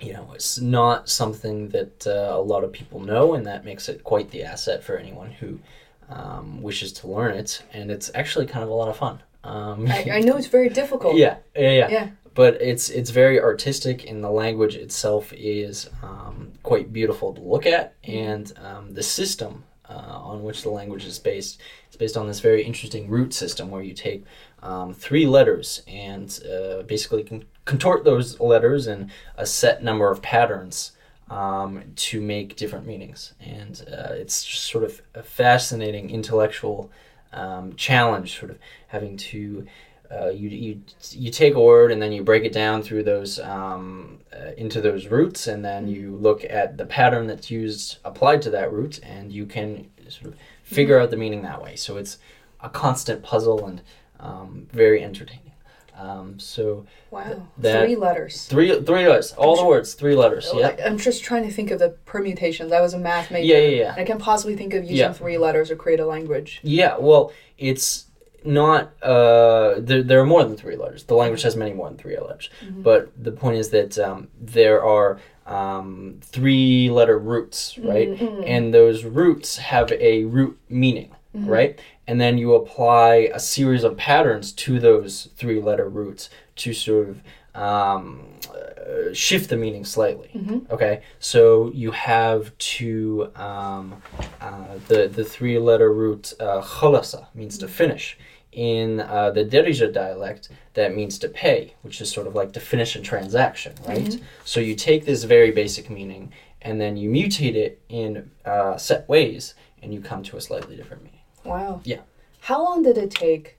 you 0.00 0.12
know, 0.12 0.32
it's 0.34 0.60
not 0.60 1.08
something 1.08 1.68
that 1.68 2.06
uh, 2.08 2.32
a 2.34 2.42
lot 2.42 2.64
of 2.64 2.72
people 2.72 2.98
know, 2.98 3.34
and 3.34 3.46
that 3.46 3.64
makes 3.64 3.88
it 3.88 4.02
quite 4.02 4.30
the 4.32 4.42
asset 4.42 4.82
for 4.82 4.96
anyone 4.96 5.30
who 5.30 5.60
um, 6.08 6.60
wishes 6.60 6.92
to 6.94 7.06
learn 7.06 7.36
it. 7.36 7.62
And 7.72 7.88
it's 7.88 8.10
actually 8.14 8.46
kind 8.46 8.64
of 8.64 8.70
a 8.70 8.74
lot 8.74 8.88
of 8.88 8.96
fun. 8.96 9.22
Um, 9.44 9.86
I, 9.88 10.08
I 10.14 10.20
know 10.20 10.36
it's 10.36 10.48
very 10.48 10.68
difficult. 10.68 11.16
yeah, 11.16 11.36
yeah, 11.56 11.70
yeah, 11.70 11.88
Yeah. 11.88 12.08
But 12.34 12.60
it's 12.62 12.88
it's 12.88 13.10
very 13.10 13.40
artistic, 13.40 14.08
and 14.08 14.24
the 14.24 14.30
language 14.30 14.74
itself 14.74 15.32
is 15.34 15.90
um, 16.02 16.52
quite 16.62 16.92
beautiful 16.92 17.34
to 17.34 17.40
look 17.40 17.66
at, 17.66 17.94
and 18.04 18.52
um, 18.64 18.94
the 18.94 19.02
system 19.02 19.64
uh, 19.88 19.92
on 19.92 20.42
which 20.42 20.62
the 20.62 20.70
language 20.70 21.04
is 21.04 21.18
based 21.18 21.60
is 21.90 21.96
based 21.96 22.16
on 22.16 22.26
this 22.26 22.40
very 22.40 22.62
interesting 22.62 23.08
root 23.08 23.34
system, 23.34 23.70
where 23.70 23.82
you 23.82 23.92
take 23.92 24.24
um, 24.62 24.94
three 24.94 25.26
letters 25.26 25.82
and 25.86 26.40
uh, 26.50 26.82
basically 26.82 27.24
con- 27.24 27.44
contort 27.64 28.04
those 28.04 28.40
letters 28.40 28.86
in 28.86 29.10
a 29.36 29.44
set 29.44 29.82
number 29.82 30.10
of 30.10 30.22
patterns 30.22 30.92
um, 31.28 31.82
to 31.96 32.20
make 32.20 32.56
different 32.56 32.86
meanings, 32.86 33.34
and 33.40 33.84
uh, 33.92 34.12
it's 34.12 34.44
just 34.44 34.64
sort 34.64 34.84
of 34.84 35.02
a 35.14 35.22
fascinating 35.22 36.08
intellectual 36.08 36.90
um, 37.32 37.74
challenge, 37.76 38.38
sort 38.38 38.50
of 38.50 38.58
having 38.88 39.16
to 39.16 39.66
uh, 40.12 40.28
you, 40.30 40.48
you 40.48 40.80
you 41.12 41.30
take 41.30 41.54
a 41.54 41.60
word 41.60 41.90
and 41.92 42.00
then 42.02 42.12
you 42.12 42.22
break 42.22 42.44
it 42.44 42.52
down 42.52 42.82
through 42.82 43.02
those 43.02 43.38
um, 43.40 44.18
uh, 44.32 44.50
into 44.56 44.80
those 44.80 45.06
roots 45.06 45.46
and 45.46 45.64
then 45.64 45.88
you 45.88 46.16
look 46.16 46.44
at 46.44 46.76
the 46.76 46.84
pattern 46.86 47.26
that's 47.26 47.50
used 47.50 47.96
applied 48.04 48.42
to 48.42 48.50
that 48.50 48.72
root 48.72 49.00
and 49.02 49.32
you 49.32 49.46
can 49.46 49.88
sort 50.08 50.26
of 50.32 50.34
figure 50.64 50.98
out 51.00 51.10
the 51.10 51.16
meaning 51.16 51.42
that 51.42 51.62
way 51.62 51.74
so 51.76 51.96
it's 51.96 52.18
a 52.60 52.68
constant 52.68 53.22
puzzle 53.22 53.64
and 53.66 53.80
um, 54.20 54.66
very 54.72 55.02
entertaining 55.02 55.52
um, 55.98 56.38
so 56.38 56.86
Wow. 57.10 57.46
That- 57.58 57.84
Three 57.84 57.96
letters. 57.96 58.44
three 58.46 58.80
three 58.82 59.06
letters 59.06 59.32
all 59.32 59.56
the 59.56 59.64
words 59.64 59.94
three 59.94 60.14
letters 60.14 60.50
yeah 60.54 60.76
I'm 60.84 60.98
just 60.98 61.22
trying 61.24 61.44
to 61.44 61.50
think 61.50 61.70
of 61.70 61.78
the 61.78 61.90
permutations. 62.06 62.72
I 62.72 62.80
was 62.80 62.94
a 62.94 62.98
math 62.98 63.30
major. 63.30 63.46
Yeah, 63.46 63.58
yeah, 63.60 63.76
yeah. 63.84 63.94
I 63.96 64.04
can 64.04 64.18
possibly 64.18 64.56
think 64.56 64.72
of 64.74 64.82
using 64.82 64.96
Yeah. 64.98 65.12
three 65.12 65.38
letters 65.38 65.68
to 65.68 65.76
create 65.76 66.00
a 66.00 66.06
language. 66.06 66.60
Yeah, 66.62 66.96
well, 66.98 67.32
it's 67.58 68.06
not. 68.44 68.92
Uh, 69.02 69.74
there, 69.78 70.02
there 70.02 70.20
are 70.20 70.26
more 70.26 70.44
than 70.44 70.56
three 70.56 70.76
letters. 70.76 71.04
The 71.04 71.14
language 71.14 71.42
has 71.42 71.56
many 71.56 71.72
more 71.72 71.88
than 71.88 71.98
three 71.98 72.18
letters. 72.18 72.50
But 72.70 73.12
the 73.22 73.32
point 73.32 73.56
is 73.56 73.70
that 73.70 73.98
um, 73.98 74.28
there 74.40 74.84
are 74.84 75.18
um, 75.46 76.18
three 76.22 76.90
letter 76.90 77.18
roots, 77.18 77.78
right? 77.78 78.08
And 78.46 78.72
those 78.72 79.04
roots 79.04 79.56
have 79.58 79.90
a 79.92 80.24
root 80.24 80.58
meaning, 80.68 81.10
right? 81.34 81.78
And 82.06 82.20
then 82.20 82.38
you 82.38 82.54
apply 82.54 83.30
a 83.32 83.40
series 83.40 83.84
of 83.84 83.96
patterns 83.96 84.52
to 84.52 84.78
those 84.80 85.28
three 85.36 85.60
letter 85.60 85.88
roots 85.88 86.28
to 86.56 86.72
sort 86.72 87.08
of 87.08 87.22
um, 87.54 88.22
uh, 88.50 89.12
shift 89.12 89.50
the 89.50 89.56
meaning 89.56 89.84
slightly. 89.84 90.30
Okay, 90.70 91.02
so 91.18 91.70
you 91.74 91.90
have 91.90 92.56
to 92.58 93.30
um, 93.36 94.00
uh, 94.40 94.78
the 94.88 95.08
the 95.08 95.24
three 95.24 95.58
letter 95.58 95.92
root 95.92 96.32
uh, 96.40 96.62
khalasa 96.62 97.26
means 97.34 97.58
to 97.58 97.68
finish. 97.68 98.18
In 98.52 99.00
uh, 99.00 99.30
the 99.30 99.44
Darija 99.44 99.92
dialect, 99.92 100.50
that 100.74 100.94
means 100.94 101.18
to 101.20 101.28
pay, 101.28 101.74
which 101.82 102.00
is 102.00 102.10
sort 102.10 102.26
of 102.26 102.34
like 102.34 102.52
to 102.52 102.60
finish 102.60 102.94
a 102.96 103.00
transaction, 103.00 103.74
right? 103.88 104.20
So 104.44 104.60
you 104.60 104.74
take 104.74 105.06
this 105.06 105.24
very 105.24 105.50
basic 105.50 105.88
meaning 105.88 106.32
and 106.60 106.80
then 106.80 106.96
you 106.96 107.10
mutate 107.10 107.54
it 107.54 107.82
in 107.88 108.30
uh, 108.44 108.76
set 108.76 109.08
ways, 109.08 109.54
and 109.82 109.92
you 109.92 110.00
come 110.00 110.22
to 110.22 110.36
a 110.36 110.40
slightly 110.40 110.76
different 110.76 111.02
meaning. 111.02 111.20
Wow. 111.44 111.80
Yeah. 111.84 112.00
How 112.40 112.62
long 112.62 112.82
did 112.82 112.96
it 112.96 113.10
take 113.10 113.58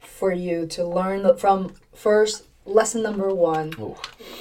for 0.00 0.32
you 0.32 0.66
to 0.66 0.84
learn 0.84 1.22
the, 1.22 1.36
from 1.36 1.74
first 1.94 2.44
lesson 2.64 3.02
number 3.02 3.32
one? 3.32 3.74
Ooh. 3.78 3.96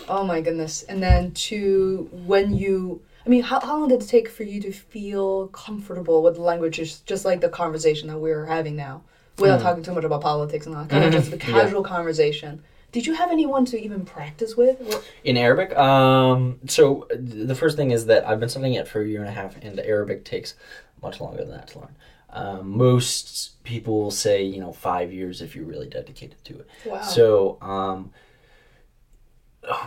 Oh 0.08 0.24
my 0.24 0.42
goodness. 0.42 0.84
And 0.84 1.02
then 1.02 1.32
to 1.32 2.10
when 2.12 2.56
you. 2.56 3.02
I 3.24 3.30
mean, 3.30 3.44
how, 3.44 3.60
how 3.60 3.80
long 3.80 3.90
did 3.90 4.02
it 4.02 4.08
take 4.08 4.28
for 4.28 4.44
you 4.44 4.60
to 4.62 4.72
feel 4.72 5.48
comfortable 5.50 6.24
with 6.24 6.36
the 6.36 6.42
language, 6.42 6.78
just, 6.78 7.06
just 7.06 7.24
like 7.24 7.40
the 7.40 7.50
conversation 7.50 8.08
that 8.08 8.18
we're 8.18 8.48
having 8.48 8.76
now, 8.76 9.04
without 9.38 9.62
talking 9.62 9.84
too 9.84 9.94
much 9.94 10.04
about 10.04 10.22
politics 10.22 10.66
and 10.66 10.76
all, 10.76 10.84
that 10.84 10.90
kind 10.90 11.04
of 11.06 11.12
just 11.14 11.32
the 11.32 11.38
Hmm. 11.38 11.56
Yeah. 11.56 11.64
casual 11.64 11.84
conversation? 11.84 12.64
Did 12.92 13.06
you 13.06 13.14
have 13.14 13.32
anyone 13.32 13.64
to 13.66 13.82
even 13.82 14.04
practice 14.04 14.58
with? 14.58 14.78
In 15.24 15.38
Arabic, 15.38 15.76
um, 15.78 16.60
so 16.68 17.08
the 17.12 17.56
first 17.56 17.78
thing 17.78 17.92
is 17.92 18.08
that 18.08 18.28
I've 18.28 18.40
been 18.42 18.50
studying 18.50 18.74
it 18.74 18.88
for 18.88 19.02
a 19.02 19.08
year 19.08 19.22
and 19.22 19.30
a 19.30 19.32
half, 19.32 19.56
and 19.62 19.80
Arabic 19.80 20.26
takes 20.26 20.56
much 21.02 21.22
longer 21.22 21.38
than 21.44 21.52
that 21.52 21.68
to 21.70 21.80
learn. 21.80 21.96
Um, 22.34 22.78
most 22.78 23.62
people 23.64 24.02
will 24.02 24.12
say, 24.12 24.44
you 24.44 24.60
know, 24.60 24.72
five 24.74 25.12
years 25.14 25.42
if 25.42 25.56
you're 25.56 25.66
really 25.66 25.88
dedicated 25.88 26.44
to 26.46 26.60
it. 26.60 26.68
Wow. 26.86 27.02
So, 27.02 27.58
um, 27.62 28.12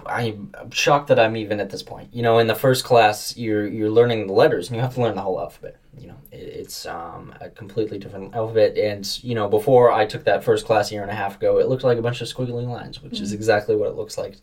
I'm 0.07 0.53
I'm 0.59 0.71
shocked 0.71 1.09
that 1.09 1.19
I'm 1.19 1.37
even 1.37 1.59
at 1.61 1.69
this 1.71 1.83
point. 1.83 2.09
You 2.13 2.23
know, 2.23 2.39
in 2.39 2.47
the 2.47 2.55
first 2.55 2.85
class, 2.85 3.37
you're 3.37 3.67
you're 3.67 3.91
learning 3.91 4.27
the 4.29 4.33
letters, 4.33 4.69
and 4.69 4.77
you 4.77 4.83
have 4.83 4.95
to 4.95 5.01
learn 5.01 5.15
the 5.17 5.23
whole 5.23 5.41
alphabet. 5.41 5.77
You 5.99 6.09
know, 6.09 6.17
it, 6.31 6.37
it's 6.37 6.87
um, 6.87 7.35
a 7.41 7.51
completely 7.51 7.99
different 7.99 8.35
alphabet. 8.35 8.77
And 8.77 9.07
you 9.23 9.35
know, 9.35 9.49
before 9.49 9.93
I 9.93 10.07
took 10.07 10.25
that 10.25 10.45
first 10.45 10.67
class 10.67 10.91
a 10.91 10.95
year 10.95 11.03
and 11.03 11.11
a 11.11 11.15
half 11.15 11.37
ago, 11.37 11.59
it 11.59 11.69
looked 11.69 11.85
like 11.85 11.99
a 11.99 12.03
bunch 12.03 12.21
of 12.21 12.29
squiggly 12.29 12.67
lines, 12.67 13.03
which 13.03 13.21
is 13.21 13.33
exactly 13.33 13.77
what 13.77 13.89
it 13.89 13.97
looks 13.97 14.19
like 14.19 14.37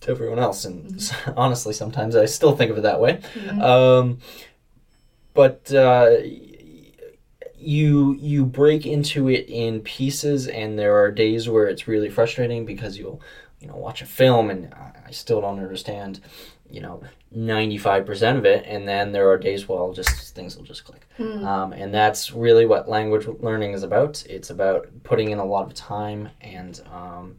to 0.00 0.10
everyone 0.10 0.38
else. 0.38 0.64
And 0.64 1.12
honestly, 1.36 1.72
sometimes 1.72 2.16
I 2.16 2.26
still 2.26 2.56
think 2.56 2.70
of 2.70 2.78
it 2.78 2.82
that 2.82 3.00
way. 3.00 3.20
Um, 3.60 4.18
but 5.34 5.72
uh, 5.72 6.16
you 7.56 8.14
you 8.14 8.44
break 8.44 8.86
into 8.86 9.28
it 9.28 9.48
in 9.48 9.80
pieces, 9.80 10.48
and 10.48 10.78
there 10.78 10.98
are 10.98 11.10
days 11.10 11.48
where 11.48 11.66
it's 11.66 11.86
really 11.86 12.08
frustrating 12.08 12.64
because 12.64 12.98
you'll 12.98 13.20
you 13.60 13.68
know 13.68 13.76
watch 13.76 14.02
a 14.02 14.06
film 14.06 14.50
and 14.50 14.74
I 15.06 15.10
still 15.10 15.40
don't 15.40 15.58
understand 15.58 16.20
you 16.70 16.80
know 16.80 17.02
95% 17.36 18.38
of 18.38 18.44
it 18.44 18.64
and 18.66 18.88
then 18.88 19.12
there 19.12 19.28
are 19.30 19.38
days 19.38 19.68
where 19.68 19.78
I'll 19.78 19.92
just 19.92 20.34
things 20.34 20.56
will 20.56 20.64
just 20.64 20.84
click. 20.84 21.06
Um, 21.44 21.72
and 21.72 21.92
that's 21.92 22.32
really 22.32 22.66
what 22.66 22.88
language 22.88 23.26
learning 23.40 23.72
is 23.72 23.82
about. 23.82 24.24
It's 24.28 24.50
about 24.50 24.88
putting 25.02 25.30
in 25.30 25.38
a 25.38 25.44
lot 25.44 25.66
of 25.66 25.74
time 25.74 26.28
and 26.40 26.80
um, 26.92 27.36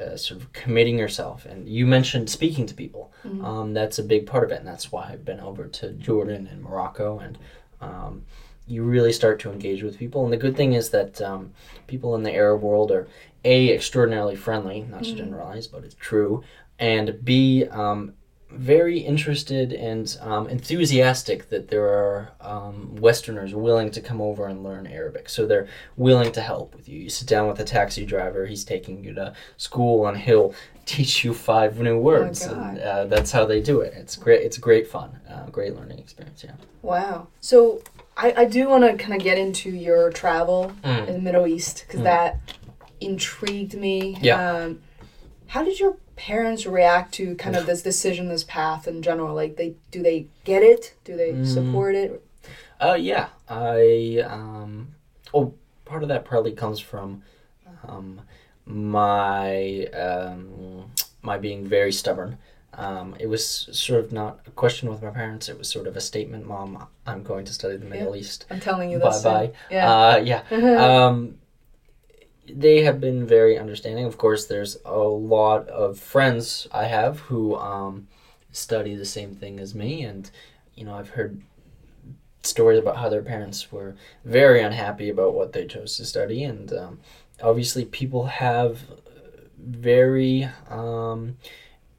uh, 0.00 0.16
sort 0.16 0.40
of 0.40 0.52
committing 0.52 0.98
yourself. 0.98 1.46
And 1.46 1.68
you 1.68 1.86
mentioned 1.86 2.28
speaking 2.30 2.66
to 2.66 2.74
people. 2.74 3.12
Um, 3.44 3.74
that's 3.74 3.98
a 3.98 4.02
big 4.02 4.26
part 4.26 4.44
of 4.44 4.50
it 4.50 4.58
and 4.58 4.66
that's 4.66 4.90
why 4.90 5.10
i've 5.12 5.24
been 5.24 5.40
over 5.40 5.66
to 5.66 5.92
jordan 5.92 6.46
and 6.46 6.62
morocco 6.62 7.18
and 7.18 7.38
um, 7.80 8.24
you 8.66 8.82
really 8.84 9.12
start 9.12 9.40
to 9.40 9.50
engage 9.50 9.82
with 9.82 9.98
people. 9.98 10.22
And 10.22 10.32
the 10.32 10.36
good 10.36 10.56
thing 10.56 10.74
is 10.74 10.90
that 10.90 11.20
um, 11.20 11.52
people 11.86 12.14
in 12.14 12.22
the 12.22 12.34
arab 12.34 12.62
world 12.62 12.90
are 12.90 13.08
a 13.44 13.72
extraordinarily 13.74 14.36
friendly 14.36 14.82
not 14.90 15.04
to 15.04 15.14
generalize 15.14 15.66
but 15.66 15.84
it's 15.84 15.94
true 15.94 16.42
and 16.78 17.22
b 17.24 17.64
um, 17.66 18.14
very 18.60 18.98
interested 18.98 19.72
and 19.72 20.18
um, 20.20 20.46
enthusiastic 20.48 21.48
that 21.48 21.68
there 21.68 21.86
are 21.88 22.30
um, 22.42 22.94
Westerners 22.96 23.54
willing 23.54 23.90
to 23.90 24.00
come 24.02 24.20
over 24.20 24.46
and 24.46 24.62
learn 24.62 24.86
Arabic. 24.86 25.30
So 25.30 25.46
they're 25.46 25.66
willing 25.96 26.30
to 26.32 26.42
help 26.42 26.74
with 26.76 26.86
you. 26.86 26.98
You 27.00 27.08
sit 27.08 27.26
down 27.26 27.48
with 27.48 27.58
a 27.58 27.64
taxi 27.64 28.04
driver, 28.04 28.44
he's 28.44 28.62
taking 28.64 29.02
you 29.02 29.14
to 29.14 29.32
school, 29.56 30.06
and 30.06 30.16
he'll 30.18 30.54
teach 30.84 31.24
you 31.24 31.32
five 31.32 31.78
new 31.78 31.98
words. 31.98 32.46
God. 32.46 32.56
and 32.76 32.78
uh, 32.80 33.04
that's 33.06 33.32
how 33.32 33.46
they 33.46 33.60
do 33.62 33.80
it. 33.80 33.94
It's 33.96 34.14
great. 34.16 34.42
It's 34.42 34.58
great 34.58 34.86
fun. 34.86 35.18
Uh, 35.28 35.46
great 35.46 35.74
learning 35.74 35.98
experience. 35.98 36.44
Yeah. 36.44 36.52
Wow. 36.82 37.28
So 37.40 37.82
I, 38.16 38.34
I 38.42 38.44
do 38.44 38.68
want 38.68 38.84
to 38.84 39.02
kind 39.02 39.14
of 39.14 39.20
get 39.22 39.38
into 39.38 39.70
your 39.70 40.10
travel 40.10 40.72
Mm. 40.84 41.08
in 41.08 41.14
the 41.14 41.20
Middle 41.20 41.46
East 41.46 41.84
because 41.86 42.02
that 42.02 42.38
intrigued 43.00 43.74
me. 43.74 44.18
Yeah. 44.20 44.54
Um, 44.54 44.80
how 45.46 45.64
did 45.64 45.80
your 45.80 45.96
parents 46.20 46.66
react 46.66 47.14
to 47.14 47.34
kind 47.36 47.56
of 47.56 47.64
this 47.64 47.82
decision, 47.82 48.28
this 48.28 48.44
path 48.44 48.86
in 48.86 49.00
general? 49.00 49.34
Like, 49.34 49.56
they 49.56 49.74
do 49.90 50.02
they 50.02 50.26
get 50.44 50.62
it? 50.62 50.94
Do 51.04 51.16
they 51.16 51.32
Mm. 51.32 51.46
support 51.46 51.94
it? 51.94 52.22
Uh, 52.80 52.96
yeah. 53.00 53.28
I 53.48 54.22
um. 54.28 54.88
Oh, 55.32 55.54
part 55.84 56.02
of 56.02 56.08
that 56.10 56.24
probably 56.24 56.52
comes 56.52 56.78
from 56.80 57.22
um, 57.88 58.20
my 58.66 59.86
um, 59.86 60.90
my 61.22 61.38
being 61.38 61.66
very 61.66 61.92
stubborn. 61.92 62.36
Um, 62.74 63.16
it 63.18 63.26
was 63.26 63.44
sort 63.72 64.00
of 64.04 64.12
not 64.12 64.40
a 64.46 64.50
question 64.50 64.88
with 64.90 65.02
my 65.02 65.10
parents. 65.10 65.48
It 65.48 65.58
was 65.58 65.68
sort 65.68 65.86
of 65.86 65.96
a 65.96 66.00
statement, 66.00 66.46
"Mom, 66.46 66.86
I'm 67.06 67.22
going 67.22 67.44
to 67.46 67.52
study 67.52 67.76
the 67.76 67.84
Middle 67.86 68.14
East. 68.14 68.46
I'm 68.50 68.60
telling 68.60 68.90
you 68.90 68.98
Bye 68.98 69.10
this. 69.10 69.22
bye." 69.22 69.50
Yeah. 69.70 69.92
Uh, 69.92 70.16
yeah. 70.18 70.42
um, 71.06 71.36
they 72.54 72.82
have 72.82 73.00
been 73.00 73.26
very 73.26 73.58
understanding. 73.58 74.04
Of 74.04 74.18
course, 74.18 74.46
there's 74.46 74.76
a 74.84 74.98
lot 74.98 75.68
of 75.68 75.98
friends 75.98 76.68
I 76.72 76.84
have 76.84 77.20
who 77.20 77.56
um, 77.56 78.08
study 78.52 78.94
the 78.94 79.04
same 79.04 79.34
thing 79.34 79.60
as 79.60 79.74
me, 79.74 80.02
and 80.02 80.30
you 80.74 80.84
know, 80.84 80.94
I've 80.94 81.10
heard 81.10 81.40
stories 82.42 82.78
about 82.78 82.96
how 82.96 83.08
their 83.08 83.22
parents 83.22 83.70
were 83.70 83.94
very 84.24 84.62
unhappy 84.62 85.10
about 85.10 85.34
what 85.34 85.52
they 85.52 85.66
chose 85.66 85.96
to 85.96 86.04
study, 86.04 86.44
and 86.44 86.72
um, 86.72 87.00
obviously, 87.42 87.84
people 87.84 88.26
have 88.26 88.80
very 89.58 90.48
um, 90.68 91.36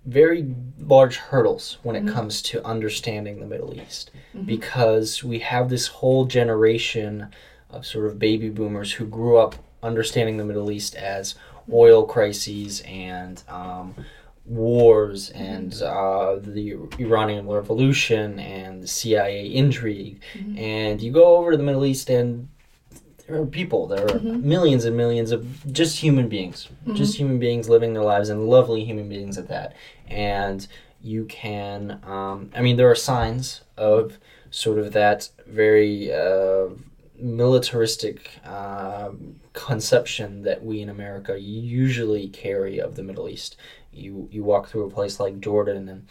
very 0.05 0.55
large 0.79 1.17
hurdles 1.17 1.77
when 1.83 1.95
it 1.95 2.11
comes 2.11 2.41
to 2.41 2.65
understanding 2.65 3.39
the 3.39 3.45
Middle 3.45 3.79
East. 3.79 4.11
Because 4.45 5.23
we 5.23 5.39
have 5.39 5.69
this 5.69 5.87
whole 5.87 6.25
generation 6.25 7.27
of 7.69 7.85
sort 7.85 8.07
of 8.07 8.17
baby 8.17 8.49
boomers 8.49 8.93
who 8.93 9.05
grew 9.05 9.37
up 9.37 9.55
understanding 9.83 10.37
the 10.37 10.45
Middle 10.45 10.71
East 10.71 10.95
as 10.95 11.35
oil 11.71 12.05
crises 12.05 12.81
and 12.81 13.43
um, 13.47 13.95
wars 14.45 15.29
and 15.31 15.81
uh, 15.81 16.35
the 16.41 16.77
Iranian 16.99 17.47
Revolution 17.47 18.39
and 18.39 18.83
the 18.83 18.87
CIA 18.87 19.45
intrigue. 19.53 20.21
And 20.57 21.01
you 21.01 21.11
go 21.11 21.37
over 21.37 21.51
to 21.51 21.57
the 21.57 21.63
Middle 21.63 21.85
East 21.85 22.09
and 22.09 22.49
there 23.27 23.39
are 23.41 23.45
people, 23.45 23.87
there 23.87 24.05
are 24.05 24.19
millions 24.19 24.83
and 24.83 24.97
millions 24.97 25.31
of 25.31 25.71
just 25.71 25.99
human 25.99 26.27
beings, 26.27 26.67
just 26.93 27.15
human 27.15 27.39
beings 27.39 27.69
living 27.69 27.93
their 27.93 28.03
lives 28.03 28.29
and 28.29 28.49
lovely 28.49 28.83
human 28.83 29.07
beings 29.07 29.37
at 29.37 29.47
that. 29.47 29.73
And 30.07 30.67
you 31.01 31.25
can, 31.25 32.01
um, 32.03 32.51
I 32.53 32.61
mean, 32.61 32.75
there 32.75 32.91
are 32.91 32.95
signs 32.95 33.61
of 33.77 34.19
sort 34.49 34.79
of 34.79 34.91
that 34.93 35.29
very 35.47 36.13
uh, 36.13 36.67
militaristic 37.17 38.31
uh, 38.43 39.11
conception 39.53 40.43
that 40.43 40.63
we 40.63 40.81
in 40.81 40.89
America 40.89 41.39
usually 41.39 42.27
carry 42.29 42.79
of 42.79 42.95
the 42.95 43.03
Middle 43.03 43.27
East. 43.29 43.57
You 43.91 44.29
you 44.31 44.43
walk 44.43 44.69
through 44.69 44.85
a 44.85 44.89
place 44.89 45.19
like 45.19 45.39
Jordan, 45.39 45.89
and 45.89 46.07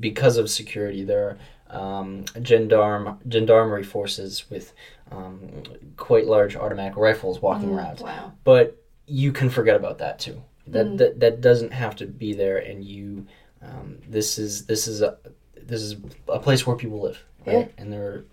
because 0.00 0.36
of 0.36 0.50
security, 0.50 1.04
there 1.04 1.38
are 1.70 1.80
um, 1.80 2.24
gendarme 2.42 3.18
gendarmerie 3.28 3.84
forces 3.84 4.50
with 4.50 4.72
um, 5.12 5.62
quite 5.96 6.26
large 6.26 6.56
automatic 6.56 6.96
rifles 6.96 7.40
walking 7.40 7.70
around. 7.70 8.00
Wow. 8.00 8.32
But 8.42 8.82
you 9.06 9.32
can 9.32 9.48
forget 9.48 9.76
about 9.76 9.98
that 9.98 10.18
too. 10.18 10.42
That 10.66 10.98
that, 10.98 11.20
that 11.20 11.40
doesn't 11.40 11.72
have 11.72 11.96
to 11.96 12.06
be 12.06 12.32
there, 12.34 12.58
and 12.58 12.84
you. 12.84 13.26
Um, 13.62 13.98
this 14.08 14.38
is 14.38 14.64
this 14.64 14.88
is 14.88 15.02
a 15.02 15.18
this 15.62 15.82
is 15.82 15.96
a 16.28 16.38
place 16.38 16.66
where 16.66 16.76
people 16.76 17.00
live, 17.00 17.22
right? 17.46 17.72
And 17.76 17.92
there 17.92 18.02
are 18.02 18.24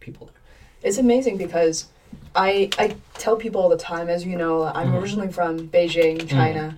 people 0.00 0.26
there. 0.26 0.36
It's 0.82 0.98
amazing 0.98 1.36
because 1.36 1.86
I 2.34 2.70
I 2.78 2.96
tell 3.14 3.36
people 3.36 3.60
all 3.60 3.68
the 3.68 3.76
time, 3.76 4.08
as 4.08 4.24
you 4.24 4.36
know, 4.36 4.64
I'm 4.64 4.88
Mm-hmm. 4.88 4.96
originally 4.96 5.32
from 5.32 5.68
Beijing, 5.68 6.28
China, 6.28 6.74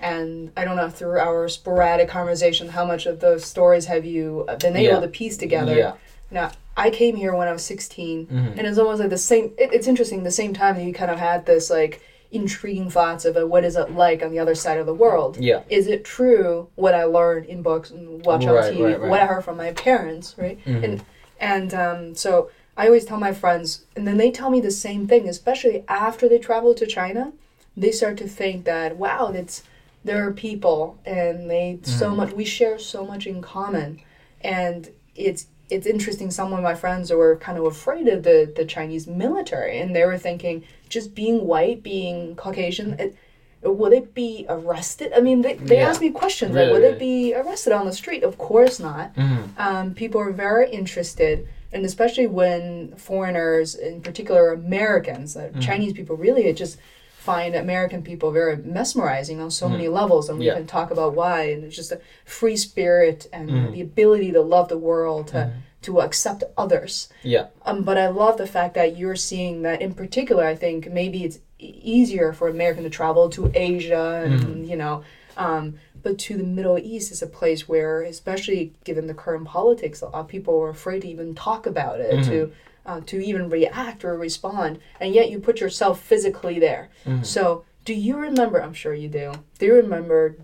and 0.00 0.50
I 0.56 0.64
don't 0.64 0.76
know 0.76 0.88
through 0.90 1.18
our 1.18 1.48
sporadic 1.48 2.08
conversation 2.08 2.68
how 2.68 2.84
much 2.84 3.06
of 3.06 3.20
those 3.20 3.44
stories 3.44 3.86
have 3.86 4.04
you 4.04 4.46
been 4.60 4.76
able 4.76 4.94
Yeah. 4.94 5.00
to 5.00 5.08
piece 5.08 5.36
together. 5.36 5.74
Yeah. 5.74 5.92
Now 6.30 6.50
I 6.76 6.90
came 6.90 7.14
here 7.16 7.34
when 7.34 7.48
I 7.48 7.52
was 7.52 7.62
16, 7.64 8.26
Mm-hmm. 8.26 8.58
and 8.58 8.66
it's 8.66 8.78
almost 8.78 9.00
like 9.00 9.10
the 9.10 9.18
same. 9.18 9.52
It, 9.58 9.72
it's 9.72 9.86
interesting. 9.86 10.22
The 10.22 10.30
same 10.30 10.52
time 10.54 10.76
that 10.76 10.84
you 10.84 10.92
kind 10.92 11.10
of 11.10 11.18
had 11.18 11.46
this 11.46 11.70
like 11.70 12.00
intriguing 12.32 12.90
thoughts 12.90 13.24
of 13.24 13.36
uh, 13.36 13.46
what 13.46 13.64
is 13.64 13.76
it 13.76 13.92
like 13.92 14.22
on 14.22 14.30
the 14.32 14.38
other 14.38 14.54
side 14.54 14.78
of 14.78 14.86
the 14.86 14.92
world. 14.94 15.36
Yeah. 15.38 15.62
Is 15.68 15.86
it 15.86 16.04
true 16.04 16.68
what 16.74 16.92
I 16.94 17.04
learned 17.04 17.46
in 17.46 17.62
books 17.62 17.90
and 17.90 18.24
watch 18.26 18.44
on 18.44 18.54
TV, 18.56 18.82
right, 18.84 19.00
right. 19.00 19.08
what 19.10 19.20
I 19.22 19.26
heard 19.26 19.44
from 19.44 19.56
my 19.56 19.72
parents, 19.72 20.34
right? 20.38 20.58
And 20.66 21.04
and 21.38 21.72
um, 21.74 22.14
so 22.14 22.50
I 22.76 22.86
always 22.86 23.04
tell 23.06 23.18
my 23.18 23.32
friends, 23.32 23.84
and 23.96 24.06
then 24.06 24.16
they 24.18 24.30
tell 24.30 24.50
me 24.50 24.60
the 24.60 24.70
same 24.70 25.06
thing, 25.06 25.28
especially 25.28 25.84
after 25.88 26.28
they 26.28 26.38
travel 26.38 26.74
to 26.74 26.86
China. 26.86 27.32
They 27.76 27.90
start 27.92 28.16
to 28.18 28.28
think 28.28 28.64
that 28.64 28.96
wow, 28.96 29.32
it's 29.34 29.62
there 30.04 30.26
are 30.26 30.32
people, 30.32 30.98
and 31.04 31.50
they 31.50 31.78
so 31.82 32.14
much 32.14 32.32
we 32.32 32.44
share 32.44 32.78
so 32.78 33.04
much 33.06 33.26
in 33.26 33.42
common, 33.42 34.00
and 34.42 34.90
it's 35.14 35.46
it's 35.68 35.86
interesting. 35.86 36.30
Some 36.30 36.52
of 36.52 36.62
my 36.62 36.74
friends 36.74 37.10
were 37.10 37.36
kind 37.36 37.58
of 37.58 37.64
afraid 37.64 38.06
of 38.08 38.22
the 38.22 38.50
the 38.54 38.64
Chinese 38.64 39.06
military, 39.06 39.78
and 39.78 39.94
they 39.96 40.04
were 40.04 40.18
thinking 40.18 40.62
just 40.88 41.14
being 41.14 41.46
white, 41.46 41.82
being 41.82 42.36
Caucasian. 42.36 42.94
It, 43.00 43.16
would 43.62 43.92
it 43.92 44.14
be 44.14 44.46
arrested? 44.48 45.12
I 45.16 45.20
mean, 45.20 45.42
they, 45.42 45.54
they 45.54 45.78
Yeah. 45.78 45.88
asked 45.88 46.00
me 46.00 46.10
questions 46.10 46.54
Really, 46.54 46.66
like, 46.66 46.72
would 46.72 46.84
it 46.84 46.98
be 47.00 47.34
arrested 47.34 47.72
on 47.72 47.84
the 47.86 47.92
street? 47.92 48.22
Of 48.22 48.38
course 48.38 48.78
not 48.78 49.16
Mm-hmm. 49.16 49.60
um, 49.60 49.94
people 49.94 50.20
are 50.20 50.30
very 50.30 50.70
interested, 50.70 51.48
and 51.72 51.84
especially 51.84 52.26
when 52.26 52.94
foreigners, 52.96 53.74
in 53.74 54.00
particular 54.00 54.52
Americans, 54.52 55.36
uh, 55.36 55.50
Chinese 55.60 55.92
people, 55.92 56.16
really 56.16 56.52
just 56.52 56.78
find 57.18 57.56
American 57.56 58.02
people 58.02 58.30
very 58.30 58.56
mesmerizing 58.56 59.40
on 59.40 59.50
so 59.50 59.68
many 59.68 59.88
levels, 59.88 60.28
and 60.28 60.38
we 60.38 60.46
Yeah. 60.46 60.54
can 60.54 60.66
talk 60.66 60.90
about 60.92 61.14
why. 61.14 61.42
And 61.50 61.64
it's 61.64 61.74
just 61.74 61.90
a 61.90 62.00
free 62.24 62.56
spirit 62.56 63.26
and 63.32 63.74
the 63.74 63.80
ability 63.80 64.30
to 64.32 64.40
love 64.40 64.68
the 64.68 64.78
world, 64.78 65.28
to 65.28 65.50
to 65.82 66.00
accept 66.00 66.42
others. 66.56 67.08
Yeah. 67.22 67.46
Um, 67.64 67.82
but 67.84 67.96
I 67.96 68.08
love 68.08 68.38
the 68.38 68.46
fact 68.46 68.74
that 68.74 68.96
you're 68.96 69.14
seeing 69.14 69.62
that 69.62 69.80
in 69.80 69.94
particular. 69.94 70.44
I 70.44 70.56
think 70.56 70.90
maybe 70.90 71.22
it's 71.22 71.38
easier 71.60 72.32
for 72.32 72.48
American 72.48 72.82
to 72.84 72.90
travel 72.90 73.28
to 73.30 73.50
Asia 73.54 74.22
and 74.24 74.66
you 74.66 74.76
know, 74.76 75.02
um, 75.36 75.74
but 76.06 76.18
to 76.18 76.36
the 76.36 76.44
Middle 76.44 76.78
East 76.78 77.10
is 77.10 77.20
a 77.20 77.26
place 77.26 77.66
where, 77.66 78.02
especially 78.02 78.72
given 78.84 79.08
the 79.08 79.12
current 79.12 79.44
politics, 79.44 80.02
a 80.02 80.04
lot 80.04 80.14
of 80.14 80.28
people 80.28 80.56
are 80.62 80.68
afraid 80.68 81.02
to 81.02 81.08
even 81.08 81.34
talk 81.34 81.66
about 81.66 81.98
it, 81.98 82.22
to 82.26 82.30
mm-hmm. 82.30 82.52
uh, 82.88 83.00
to 83.06 83.18
even 83.18 83.50
react 83.50 84.04
or 84.04 84.16
respond, 84.16 84.78
and 85.00 85.12
yet 85.12 85.32
you 85.32 85.40
put 85.40 85.60
yourself 85.60 86.00
physically 86.00 86.60
there. 86.60 86.90
Mm-hmm. 87.04 87.24
So, 87.24 87.64
do 87.84 87.92
you 87.92 88.16
remember? 88.18 88.62
I'm 88.62 88.72
sure 88.72 88.94
you 88.94 89.08
do. 89.08 89.32
Do 89.58 89.66
you 89.66 89.74
remember 89.74 90.36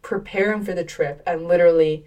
preparing 0.00 0.62
for 0.62 0.74
the 0.74 0.84
trip 0.84 1.24
and 1.26 1.48
literally 1.48 2.04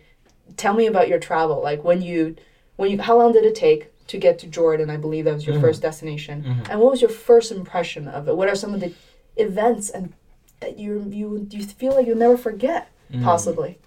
tell 0.56 0.74
me 0.74 0.88
about 0.88 1.10
your 1.10 1.20
travel? 1.20 1.62
Like 1.62 1.84
when 1.84 2.02
you 2.02 2.38
when 2.78 2.90
you 2.90 3.02
how 3.02 3.18
long 3.18 3.34
did 3.34 3.44
it 3.44 3.54
take 3.54 3.92
to 4.08 4.18
get 4.18 4.40
to 4.40 4.48
Jordan? 4.48 4.90
I 4.90 4.96
believe 4.96 5.26
that 5.26 5.34
was 5.34 5.46
your 5.46 5.56
mm-hmm. 5.56 5.66
first 5.66 5.82
destination. 5.82 6.64
And 6.70 6.80
what 6.80 6.92
was 6.92 7.02
your 7.02 7.10
first 7.10 7.52
impression 7.52 8.08
of 8.08 8.30
it? 8.30 8.38
What 8.38 8.48
are 8.48 8.56
some 8.56 8.74
of 8.74 8.80
the 8.80 8.94
events 9.36 9.90
and 9.90 10.14
that 10.62 10.80
you 10.80 11.06
you 11.12 11.46
you 11.52 11.66
feel 11.66 11.94
like 11.94 12.08
you'll 12.08 12.16
never 12.16 12.38
forget 12.38 12.93
possibly? 13.22 13.78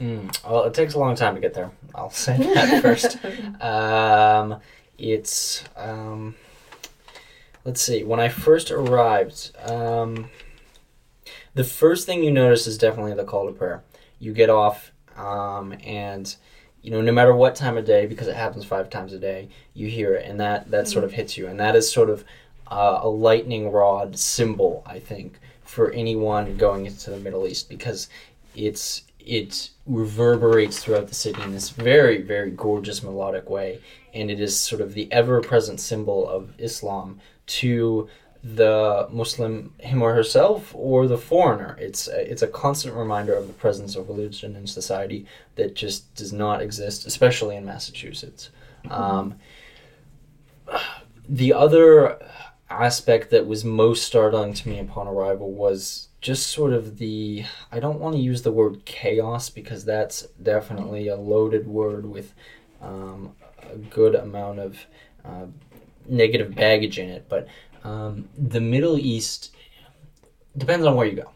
Mm. 0.00 0.44
Well, 0.48 0.64
it 0.64 0.74
takes 0.74 0.94
a 0.94 0.98
long 0.98 1.14
time 1.14 1.34
to 1.34 1.40
get 1.40 1.54
there. 1.54 1.70
I'll 1.94 2.10
say 2.10 2.36
that 2.38 2.82
first. 2.82 3.18
Um, 3.62 4.60
it's 4.98 5.64
um, 5.76 6.34
let's 7.64 7.82
see. 7.82 8.04
When 8.04 8.20
I 8.20 8.28
first 8.28 8.70
arrived, 8.70 9.52
um, 9.68 10.30
the 11.54 11.64
first 11.64 12.06
thing 12.06 12.22
you 12.22 12.30
notice 12.30 12.66
is 12.66 12.78
definitely 12.78 13.14
the 13.14 13.24
call 13.24 13.46
to 13.46 13.52
prayer. 13.52 13.82
You 14.18 14.32
get 14.32 14.50
off, 14.50 14.92
um, 15.16 15.74
and 15.84 16.34
you 16.82 16.90
know, 16.90 17.00
no 17.00 17.12
matter 17.12 17.34
what 17.34 17.54
time 17.54 17.76
of 17.76 17.84
day, 17.84 18.06
because 18.06 18.28
it 18.28 18.36
happens 18.36 18.64
five 18.64 18.88
times 18.88 19.12
a 19.12 19.18
day, 19.18 19.48
you 19.74 19.88
hear 19.88 20.14
it, 20.14 20.26
and 20.26 20.40
that 20.40 20.70
that 20.70 20.88
sort 20.88 21.04
of 21.04 21.12
hits 21.12 21.36
you, 21.36 21.46
and 21.46 21.60
that 21.60 21.76
is 21.76 21.90
sort 21.90 22.08
of 22.08 22.24
uh, 22.68 23.00
a 23.02 23.08
lightning 23.08 23.70
rod 23.70 24.18
symbol, 24.18 24.82
I 24.86 24.98
think, 24.98 25.38
for 25.62 25.90
anyone 25.92 26.56
going 26.56 26.86
into 26.86 27.10
the 27.10 27.18
Middle 27.18 27.46
East, 27.46 27.68
because 27.68 28.08
it's 28.54 29.02
it 29.18 29.70
reverberates 29.86 30.78
throughout 30.78 31.08
the 31.08 31.14
city 31.14 31.42
in 31.42 31.52
this 31.52 31.70
very 31.70 32.22
very 32.22 32.50
gorgeous 32.50 33.02
melodic 33.02 33.50
way. 33.50 33.80
And 34.12 34.30
it 34.30 34.40
is 34.40 34.58
sort 34.58 34.80
of 34.80 34.94
the 34.94 35.10
ever-present 35.12 35.78
symbol 35.80 36.28
of 36.28 36.52
islam 36.58 37.20
to 37.46 38.08
the 38.42 39.06
muslim 39.12 39.74
him 39.78 40.00
or 40.02 40.14
herself 40.14 40.74
or 40.74 41.06
the 41.06 41.18
foreigner. 41.18 41.76
It's 41.78 42.08
a, 42.08 42.30
it's 42.30 42.42
a 42.42 42.48
constant 42.48 42.94
reminder 42.94 43.34
of 43.34 43.46
the 43.46 43.52
presence 43.52 43.96
of 43.96 44.08
religion 44.08 44.56
in 44.56 44.66
society 44.66 45.26
that 45.56 45.74
just 45.74 46.14
does 46.14 46.32
not 46.32 46.62
exist 46.62 47.06
especially 47.06 47.56
in 47.56 47.64
massachusetts. 47.66 48.50
Um, 48.88 49.34
the 51.28 51.52
other 51.52 52.18
aspect 52.70 53.30
that 53.30 53.46
was 53.46 53.64
most 53.64 54.04
startling 54.04 54.54
to 54.54 54.68
me 54.68 54.78
upon 54.78 55.06
arrival 55.06 55.52
was 55.52 56.08
just 56.20 56.48
sort 56.48 56.72
of 56.72 56.98
the 56.98 57.44
I 57.72 57.80
don't 57.80 57.98
want 57.98 58.14
to 58.16 58.20
use 58.20 58.42
the 58.42 58.52
word 58.52 58.84
chaos 58.84 59.48
because 59.48 59.84
that's 59.84 60.22
definitely 60.42 61.08
a 61.08 61.16
loaded 61.16 61.66
word 61.66 62.04
with 62.06 62.34
um, 62.82 63.34
a 63.70 63.76
good 63.76 64.14
amount 64.14 64.58
of 64.58 64.78
uh, 65.24 65.46
negative 66.06 66.54
baggage 66.54 66.98
in 66.98 67.08
it, 67.08 67.26
but 67.28 67.48
um, 67.84 68.28
the 68.36 68.60
Middle 68.60 68.98
East 68.98 69.54
depends 70.56 70.84
on 70.86 70.94
where 70.96 71.06
you 71.06 71.16
go. 71.16 71.30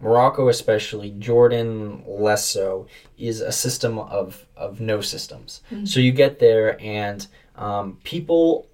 Morocco, 0.00 0.48
especially 0.48 1.10
Jordan, 1.12 2.04
less 2.06 2.46
so, 2.46 2.86
is 3.16 3.40
a 3.40 3.52
system 3.52 3.98
of 3.98 4.46
of 4.54 4.80
no 4.80 5.00
systems. 5.00 5.62
So 5.84 6.00
you 6.00 6.12
get 6.12 6.38
there 6.38 6.80
and 6.80 7.26
um, 7.56 7.98
people. 8.04 8.68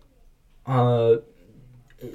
Uh, 0.67 1.17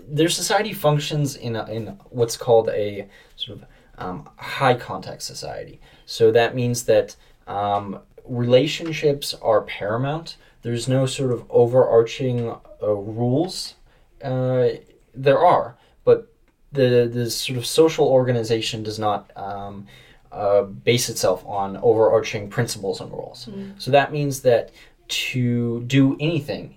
their 0.08 0.30
society 0.30 0.74
functions 0.74 1.36
in 1.36 1.56
a, 1.56 1.66
in 1.66 1.88
what's 2.10 2.38
called 2.38 2.70
a 2.70 3.08
sort 3.36 3.60
of 3.60 3.66
um, 3.98 4.30
high 4.38 4.76
context 4.76 5.28
society. 5.28 5.80
So 6.06 6.32
that 6.32 6.56
means 6.56 6.84
that 6.84 7.16
um, 7.48 8.00
relationships 8.26 9.34
are 9.42 9.62
paramount. 9.62 10.38
There's 10.62 10.88
no 10.88 11.06
sort 11.06 11.32
of 11.32 11.46
overarching 11.50 12.50
uh, 12.50 12.88
rules. 12.90 13.76
Uh, 14.24 14.70
there 15.14 15.40
are, 15.40 15.78
but 16.04 16.34
the 16.72 17.10
the 17.12 17.30
sort 17.30 17.58
of 17.58 17.66
social 17.66 18.08
organization 18.08 18.84
does 18.84 19.00
not 19.00 19.32
um, 19.36 19.88
uh, 20.32 20.64
base 20.64 21.10
itself 21.10 21.44
on 21.46 21.78
overarching 21.78 22.50
principles 22.50 23.00
and 23.02 23.12
rules. 23.12 23.50
So 23.78 23.92
that 23.92 24.12
means 24.12 24.42
that 24.42 24.72
to 25.08 25.84
do 25.84 26.18
anything 26.20 26.76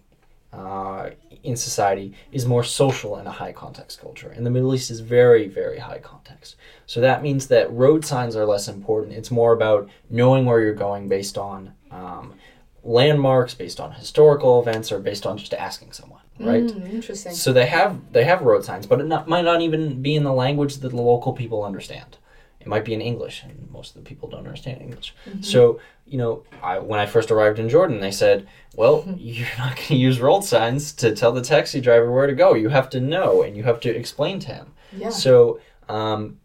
uh, 0.52 1.10
in 1.42 1.56
society 1.56 2.12
is 2.32 2.44
more 2.46 2.64
social 2.64 3.18
in 3.18 3.26
a 3.26 3.30
high 3.30 3.52
context 3.52 4.00
culture. 4.00 4.30
And 4.30 4.44
the 4.44 4.50
Middle 4.50 4.74
East 4.74 4.90
is 4.90 5.00
very, 5.00 5.48
very 5.48 5.78
high 5.78 5.98
context. 5.98 6.56
So 6.86 7.00
that 7.00 7.22
means 7.22 7.46
that 7.48 7.72
road 7.72 8.04
signs 8.04 8.34
are 8.34 8.44
less 8.44 8.68
important. 8.68 9.14
It's 9.14 9.30
more 9.30 9.52
about 9.52 9.88
knowing 10.08 10.44
where 10.46 10.60
you're 10.60 10.74
going 10.74 11.08
based 11.08 11.38
on 11.38 11.72
um, 11.90 12.34
landmarks, 12.82 13.54
based 13.54 13.80
on 13.80 13.92
historical 13.92 14.60
events, 14.60 14.90
or 14.90 14.98
based 14.98 15.24
on 15.24 15.38
just 15.38 15.54
asking 15.54 15.92
someone, 15.92 16.22
right? 16.38 16.64
Mm, 16.64 16.94
interesting. 16.94 17.32
So 17.32 17.52
they 17.52 17.66
have 17.66 18.12
they 18.12 18.24
have 18.24 18.42
road 18.42 18.64
signs, 18.64 18.86
but 18.86 19.00
it 19.00 19.06
not, 19.06 19.28
might 19.28 19.44
not 19.44 19.60
even 19.60 20.02
be 20.02 20.16
in 20.16 20.24
the 20.24 20.32
language 20.32 20.78
that 20.78 20.88
the 20.88 20.96
local 20.96 21.32
people 21.32 21.64
understand. 21.64 22.16
It 22.60 22.66
might 22.66 22.84
be 22.84 22.92
in 22.92 23.00
English, 23.00 23.42
and 23.42 23.70
most 23.70 23.96
of 23.96 24.02
the 24.04 24.08
people 24.08 24.28
don't 24.28 24.40
understand 24.46 24.82
English. 24.82 25.14
So 25.40 25.80
you 26.06 26.18
know, 26.18 26.42
I, 26.62 26.78
when 26.78 26.98
I 27.00 27.06
first 27.06 27.30
arrived 27.30 27.58
in 27.58 27.68
Jordan, 27.68 28.00
they 28.00 28.10
said, 28.10 28.46
"Well, 28.76 29.04
you're 29.16 29.46
not 29.58 29.76
going 29.76 29.86
to 29.88 29.96
use 29.96 30.20
road 30.20 30.44
signs 30.44 30.92
to 30.94 31.14
tell 31.14 31.32
the 31.32 31.40
taxi 31.42 31.80
driver 31.80 32.10
where 32.12 32.26
to 32.26 32.34
go. 32.34 32.54
You 32.54 32.68
have 32.68 32.90
to 32.90 33.00
know, 33.00 33.42
and 33.42 33.56
you 33.56 33.62
have 33.62 33.80
to 33.80 33.90
explain 33.94 34.40
to 34.40 34.48
him." 34.48 34.72
yeah. 34.92 35.10
So 35.10 35.60
um, 35.88 36.39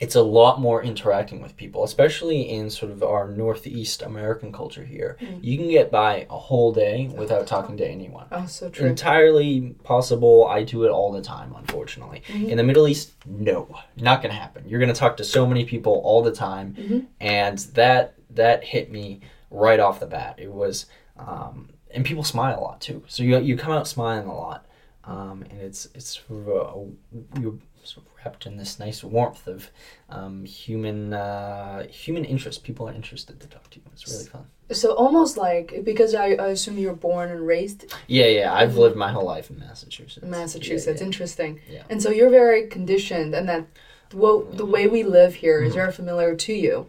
it's 0.00 0.14
a 0.14 0.22
lot 0.22 0.60
more 0.60 0.82
interacting 0.82 1.40
with 1.42 1.54
people, 1.56 1.84
especially 1.84 2.48
in 2.48 2.70
sort 2.70 2.90
of 2.90 3.02
our 3.02 3.28
Northeast 3.28 4.00
American 4.02 4.50
culture 4.50 4.82
here. 4.84 5.16
You 5.42 5.58
can 5.58 5.68
get 5.68 5.90
by 5.90 6.26
a 6.30 6.38
whole 6.38 6.72
day 6.72 7.08
without 7.14 7.46
talking 7.46 7.76
to 7.76 7.86
anyone. 7.86 8.26
oh, 8.32 8.46
so 8.46 8.70
true. 8.70 8.86
Entirely 8.86 9.76
possible. 9.84 10.46
I 10.48 10.62
do 10.64 10.84
it 10.84 10.90
all 10.90 11.12
the 11.12 11.20
time, 11.20 11.54
unfortunately. 11.54 12.22
Mm-hmm. 12.28 12.48
In 12.48 12.56
the 12.56 12.64
Middle 12.64 12.88
East, 12.88 13.12
no, 13.26 13.68
not 13.96 14.22
gonna 14.22 14.34
happen. 14.34 14.66
You're 14.66 14.80
gonna 14.80 14.94
talk 14.94 15.16
to 15.18 15.24
so 15.24 15.46
many 15.46 15.64
people 15.64 16.00
all 16.04 16.22
the 16.22 16.32
time, 16.32 16.74
Mm-hmm. 16.78 17.00
and 17.20 17.58
that 17.74 18.14
that 18.30 18.64
hit 18.64 18.90
me 18.90 19.20
right 19.50 19.80
off 19.80 20.00
the 20.00 20.06
bat. 20.06 20.36
It 20.38 20.50
was, 20.50 20.86
um, 21.18 21.68
and 21.90 22.04
people 22.04 22.24
smile 22.24 22.58
a 22.58 22.62
lot 22.62 22.80
too. 22.80 23.02
So 23.06 23.22
you 23.22 23.38
you 23.38 23.56
come 23.56 23.72
out 23.72 23.86
smiling 23.86 24.28
a 24.28 24.34
lot, 24.34 24.64
um, 25.04 25.42
and 25.50 25.60
it's 25.60 25.88
it's 25.94 26.20
sort 26.26 26.40
of 26.40 26.48
a, 26.48 27.40
you're 27.40 27.58
sort 27.84 28.06
of 28.06 28.12
wrapped 28.24 28.46
in 28.46 28.56
this 28.56 28.78
nice 28.78 29.02
warmth 29.02 29.46
of 29.46 29.70
um, 30.08 30.44
human 30.44 31.12
uh, 31.12 31.86
human 31.88 32.24
interest. 32.24 32.64
People 32.64 32.88
are 32.88 32.92
interested 32.92 33.40
to 33.40 33.46
talk 33.46 33.70
to 33.70 33.78
you. 33.78 33.84
It's 33.92 34.06
really 34.10 34.26
fun. 34.26 34.46
So 34.72 34.94
almost 34.94 35.36
like 35.36 35.84
because 35.84 36.14
I, 36.14 36.34
I 36.34 36.48
assume 36.48 36.78
you're 36.78 36.94
born 36.94 37.30
and 37.30 37.46
raised 37.46 37.92
Yeah, 38.06 38.26
yeah. 38.26 38.54
I've 38.54 38.76
lived 38.76 38.96
my 38.96 39.10
whole 39.10 39.24
life 39.24 39.50
in 39.50 39.58
Massachusetts. 39.58 40.24
Massachusetts. 40.24 41.00
Yeah, 41.00 41.06
Interesting. 41.06 41.60
Yeah. 41.68 41.82
And 41.90 42.00
so 42.02 42.10
you're 42.10 42.30
very 42.30 42.66
conditioned, 42.68 43.34
and 43.34 43.48
that 43.48 43.66
well, 44.12 44.40
the 44.40 44.66
way 44.66 44.86
we 44.86 45.02
live 45.02 45.34
here 45.34 45.62
is 45.62 45.74
very 45.74 45.92
familiar 45.92 46.34
to 46.36 46.52
you. 46.52 46.86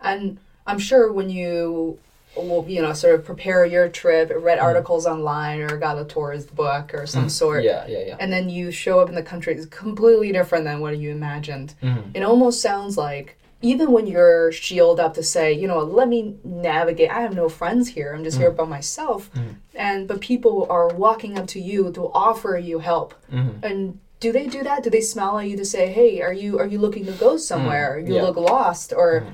And 0.00 0.38
I'm 0.66 0.78
sure 0.78 1.12
when 1.12 1.30
you, 1.30 1.98
well, 2.36 2.64
you 2.66 2.80
know, 2.80 2.92
sort 2.92 3.14
of 3.14 3.24
prepare 3.24 3.64
your 3.66 3.88
trip, 3.88 4.30
read 4.34 4.58
mm-hmm. 4.58 4.64
articles 4.64 5.06
online 5.06 5.60
or 5.60 5.76
got 5.76 5.98
a 5.98 6.04
tourist 6.04 6.54
book 6.54 6.94
or 6.94 7.06
some 7.06 7.22
mm-hmm. 7.22 7.28
sort, 7.28 7.64
yeah, 7.64 7.86
yeah, 7.86 8.04
yeah. 8.06 8.16
and 8.20 8.32
then 8.32 8.48
you 8.48 8.70
show 8.70 9.00
up 9.00 9.08
in 9.08 9.14
the 9.14 9.22
country, 9.22 9.54
it's 9.54 9.66
completely 9.66 10.32
different 10.32 10.64
than 10.64 10.80
what 10.80 10.96
you 10.96 11.10
imagined. 11.10 11.74
Mm-hmm. 11.82 12.10
It 12.14 12.22
almost 12.22 12.60
sounds 12.62 12.96
like 12.96 13.38
even 13.60 13.92
when 13.92 14.06
you're 14.06 14.50
shielded 14.50 15.04
up 15.04 15.14
to 15.14 15.22
say, 15.22 15.52
you 15.52 15.68
know, 15.68 15.78
let 15.80 16.08
me 16.08 16.36
navigate. 16.42 17.10
I 17.10 17.20
have 17.20 17.34
no 17.34 17.48
friends 17.48 17.88
here. 17.88 18.12
I'm 18.12 18.24
just 18.24 18.38
here 18.38 18.48
mm-hmm. 18.48 18.56
by 18.56 18.64
myself. 18.64 19.30
And 19.74 20.08
but 20.08 20.20
people 20.20 20.66
are 20.68 20.88
walking 20.88 21.38
up 21.38 21.46
to 21.48 21.60
you 21.60 21.92
to 21.92 22.10
offer 22.12 22.58
you 22.58 22.80
help. 22.80 23.14
And 23.62 24.00
do 24.18 24.32
they 24.32 24.46
do 24.46 24.62
that? 24.62 24.82
Do 24.82 24.90
they 24.90 25.00
smile 25.00 25.38
at 25.38 25.48
you 25.48 25.56
to 25.56 25.64
say, 25.64 25.92
"Hey, 25.92 26.22
are 26.22 26.32
you 26.32 26.58
are 26.58 26.66
you 26.66 26.78
looking 26.78 27.06
to 27.06 27.12
go 27.12 27.36
somewhere? 27.36 27.98
You 27.98 28.14
Yeah. 28.14 28.22
look 28.22 28.36
lost," 28.36 28.92
or 28.92 29.26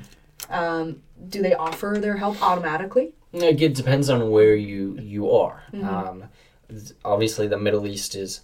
um, 0.51 1.03
do 1.29 1.43
they 1.43 1.55
offer 1.55 1.97
their 2.01 2.17
help 2.17 2.41
automatically? 2.43 3.13
It 3.33 3.75
depends 3.75 4.09
on 4.11 4.31
where 4.31 4.55
you 4.57 4.99
you 5.01 5.31
are. 5.31 5.63
Mm-hmm. 5.73 5.87
Um, 5.89 6.25
obviously, 7.05 7.47
the 7.49 7.59
Middle 7.59 7.87
East 7.87 8.15
is 8.15 8.41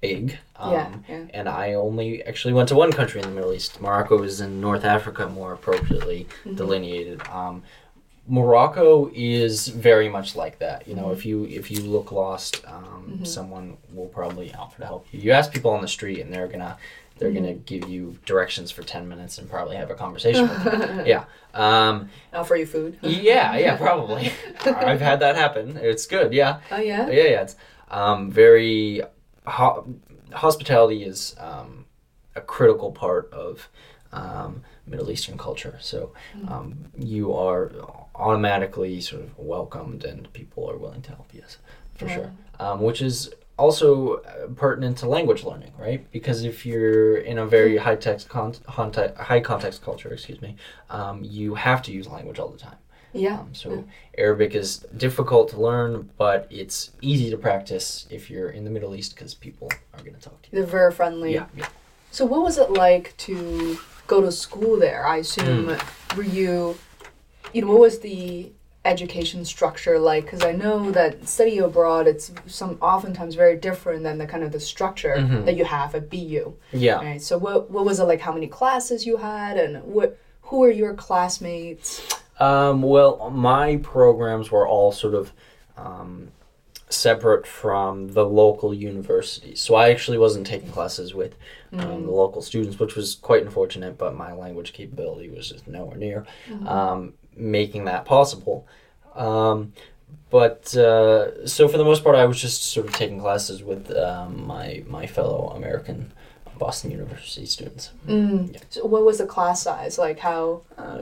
big. 0.00 0.38
Um, 0.56 0.72
Yeah, 0.72 0.94
yeah. 1.08 1.24
And 1.34 1.48
I 1.48 1.74
only 1.74 2.22
actually 2.24 2.54
went 2.54 2.68
to 2.70 2.74
one 2.76 2.92
country 2.92 3.20
in 3.20 3.28
the 3.28 3.34
Middle 3.34 3.52
East. 3.52 3.80
Morocco 3.80 4.22
is 4.22 4.40
in 4.40 4.60
North 4.60 4.84
Africa, 4.84 5.28
more 5.28 5.52
appropriately 5.52 6.26
Mm-hmm. 6.44 6.54
delineated. 6.56 7.20
Um, 7.28 7.62
Morocco 8.26 9.10
is 9.14 9.68
very 9.68 10.08
much 10.08 10.36
like 10.36 10.58
that. 10.58 10.86
You 10.86 10.94
know, 10.94 11.04
Mm-hmm. 11.04 11.12
if 11.18 11.26
you 11.26 11.44
if 11.46 11.70
you 11.70 11.80
look 11.82 12.12
lost, 12.12 12.62
um, 12.66 13.20
someone 13.24 13.76
will 13.92 14.06
probably 14.08 14.52
offer 14.54 14.80
to 14.80 14.86
help 14.86 15.06
you. 15.12 15.20
You 15.20 15.32
ask 15.32 15.52
people 15.52 15.70
on 15.70 15.80
the 15.80 15.88
street, 15.88 16.20
and 16.20 16.32
they're 16.32 16.46
gonna 16.48 16.76
they're 17.18 17.32
gonna 17.32 17.48
Mm-hmm. 17.48 17.62
give 17.64 17.88
you 17.88 18.18
directions 18.26 18.70
for 18.70 18.82
ten 18.82 19.08
minutes 19.08 19.38
and 19.38 19.48
probably 19.50 19.76
have 19.76 19.90
a 19.90 19.94
conversation 19.94 20.48
with 20.48 20.64
you. 20.64 21.02
Yeah. 21.06 21.24
Um, 21.54 22.08
Offer 22.32 22.56
you 22.56 22.66
food? 22.66 22.98
yeah, 23.02 23.56
yeah, 23.56 23.76
probably. 23.86 24.32
I've 24.64 25.00
had 25.00 25.20
that 25.20 25.36
happen. 25.36 25.76
It's 25.76 26.06
good. 26.06 26.32
Yeah, 26.32 26.60
Oh 26.70 26.78
yeah. 26.78 27.06
yeah, 27.08 27.24
yeah. 27.24 27.42
It's 27.42 27.56
um, 27.90 28.30
very 28.30 29.02
ho- 29.46 29.86
hospitality 30.32 31.04
is 31.04 31.34
um, 31.38 31.86
a 32.36 32.40
critical 32.40 32.92
part 32.92 33.32
of 33.32 33.68
um, 34.12 34.62
Middle 34.86 35.10
Eastern 35.10 35.36
culture. 35.38 35.76
So 35.80 36.12
um, 36.48 36.84
you 36.98 37.34
are 37.34 37.72
automatically 38.14 39.00
sort 39.00 39.22
of 39.22 39.38
welcomed, 39.38 40.04
and 40.04 40.30
people 40.32 40.68
are 40.70 40.76
willing 40.76 41.02
to 41.02 41.10
help. 41.10 41.30
Yes, 41.32 41.58
for 41.94 42.06
Yeah. 42.06 42.14
sure. 42.14 42.32
Um, 42.60 42.80
which 42.82 43.00
is 43.02 43.30
also 43.58 44.16
uh, 44.18 44.46
pertinent 44.56 44.96
to 44.98 45.08
language 45.08 45.44
learning, 45.44 45.72
right? 45.78 46.10
Because 46.12 46.44
if 46.44 46.64
you're 46.64 47.16
in 47.18 47.38
a 47.38 47.46
very 47.46 47.76
high 47.76 47.96
text 47.96 48.28
con- 48.28 48.54
conte- 48.66 49.14
high 49.16 49.40
context 49.40 49.82
culture, 49.82 50.12
excuse 50.12 50.40
me, 50.40 50.56
um, 50.90 51.22
you 51.24 51.54
have 51.54 51.82
to 51.82 51.92
use 51.92 52.06
language 52.06 52.38
all 52.38 52.48
the 52.48 52.58
time. 52.58 52.76
Yeah. 53.12 53.40
Um, 53.40 53.54
so 53.54 53.84
Arabic 54.16 54.54
is 54.54 54.78
difficult 54.96 55.48
to 55.50 55.60
learn, 55.60 56.10
but 56.18 56.46
it's 56.50 56.90
easy 57.00 57.30
to 57.30 57.36
practice 57.36 58.06
if 58.10 58.30
you're 58.30 58.50
in 58.50 58.64
the 58.64 58.70
Middle 58.70 58.94
East 58.94 59.14
because 59.14 59.34
people 59.34 59.70
are 59.94 60.00
going 60.00 60.14
to 60.14 60.20
talk 60.20 60.40
to 60.42 60.48
you. 60.52 60.58
They're 60.58 60.66
very 60.70 60.92
friendly. 60.92 61.34
Yeah, 61.34 61.46
yeah. 61.56 61.68
So 62.10 62.24
what 62.24 62.42
was 62.42 62.58
it 62.58 62.70
like 62.70 63.14
to 63.18 63.78
go 64.06 64.20
to 64.20 64.30
school 64.30 64.78
there? 64.78 65.06
I 65.06 65.16
assume 65.18 65.68
Hmm. 65.68 66.16
were 66.16 66.22
you, 66.22 66.76
you 67.52 67.62
know, 67.62 67.68
what 67.68 67.80
was 67.80 68.00
the 68.00 68.52
education 68.84 69.44
structure 69.44 69.98
like? 69.98 70.24
Because 70.24 70.42
I 70.44 70.52
know 70.52 70.90
that 70.92 71.28
study 71.28 71.58
abroad, 71.58 72.06
it's 72.06 72.32
some 72.46 72.78
oftentimes 72.80 73.34
very 73.34 73.56
different 73.56 74.02
than 74.02 74.18
the 74.18 74.26
kind 74.26 74.42
of 74.44 74.52
the 74.52 74.60
structure 74.60 75.14
Mm-hmm. 75.18 75.44
that 75.46 75.56
you 75.56 75.64
have 75.64 75.94
at 75.94 76.08
BU. 76.10 76.54
Yeah. 76.72 76.96
Right. 77.04 77.22
So 77.22 77.38
what 77.38 77.70
what 77.70 77.84
was 77.84 77.98
it 78.00 78.04
like? 78.04 78.20
How 78.20 78.32
many 78.32 78.46
classes 78.46 79.04
you 79.06 79.16
had, 79.18 79.56
and 79.58 79.82
what 79.84 80.18
who 80.42 80.58
were 80.60 80.70
your 80.70 80.94
classmates? 80.94 82.02
Um, 82.40 82.82
well, 82.82 83.30
my 83.30 83.76
programs 83.78 84.50
were 84.50 84.66
all 84.66 84.92
sort 84.92 85.14
of 85.14 85.32
um, 85.76 86.28
separate 86.88 87.46
from 87.46 88.12
the 88.14 88.24
local 88.24 88.72
universities. 88.72 89.60
So 89.60 89.74
I 89.74 89.90
actually 89.90 90.18
wasn't 90.18 90.46
taking 90.46 90.70
classes 90.70 91.14
with 91.14 91.34
um, 91.72 92.06
the 92.06 92.12
local 92.12 92.40
students, 92.40 92.78
which 92.78 92.94
was 92.96 93.16
quite 93.16 93.42
unfortunate, 93.42 93.98
but 93.98 94.14
my 94.14 94.32
language 94.32 94.72
capability 94.72 95.28
was 95.28 95.50
just 95.50 95.66
nowhere 95.68 95.96
near 95.96 96.24
um, 96.66 97.12
making 97.38 97.84
that 97.86 98.04
possible. 98.04 98.66
Um, 99.14 99.72
but 100.30 100.74
uh, 100.76 101.46
so 101.46 101.68
for 101.68 101.78
the 101.78 101.84
most 101.84 102.04
part, 102.04 102.16
I 102.16 102.24
was 102.26 102.40
just 102.40 102.62
sort 102.62 102.86
of 102.86 102.92
taking 102.94 103.20
classes 103.20 103.62
with 103.62 103.90
um, 103.96 104.46
my 104.46 104.82
my 104.86 105.06
fellow 105.06 105.52
American 105.56 106.12
Boston 106.58 106.90
University 106.90 107.46
students. 107.46 107.92
Mm. 108.06 108.60
So 108.68 108.84
what 108.84 109.04
was 109.04 109.18
the 109.18 109.26
class 109.26 109.62
size? 109.62 109.96
Like 109.98 110.18
how? 110.18 110.62
Uh, 110.76 110.98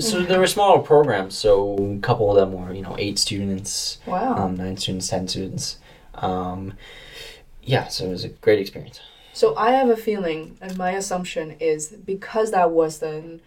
so 0.00 0.22
there 0.22 0.38
were 0.38 0.46
smaller 0.46 0.82
programs. 0.82 1.36
So 1.36 1.76
a 1.76 1.98
couple 2.00 2.30
of 2.30 2.36
them 2.36 2.52
were, 2.52 2.72
you 2.72 2.82
know, 2.82 2.94
eight 2.98 3.18
students, 3.18 3.98
Wow. 4.06 4.36
um, 4.36 4.56
nine 4.56 4.76
students, 4.76 5.08
ten 5.08 5.26
students. 5.26 5.78
Um, 6.14 6.74
yeah, 7.62 7.88
so 7.88 8.04
it 8.06 8.10
was 8.10 8.24
a 8.24 8.28
great 8.28 8.60
experience. 8.60 9.00
So 9.32 9.56
I 9.56 9.72
have 9.72 9.88
a 9.88 9.96
feeling, 9.96 10.58
and 10.60 10.78
my 10.78 10.92
assumption 10.92 11.56
is 11.58 11.88
because 11.88 12.52
that 12.52 12.70
was 12.70 12.98
the, 12.98 13.40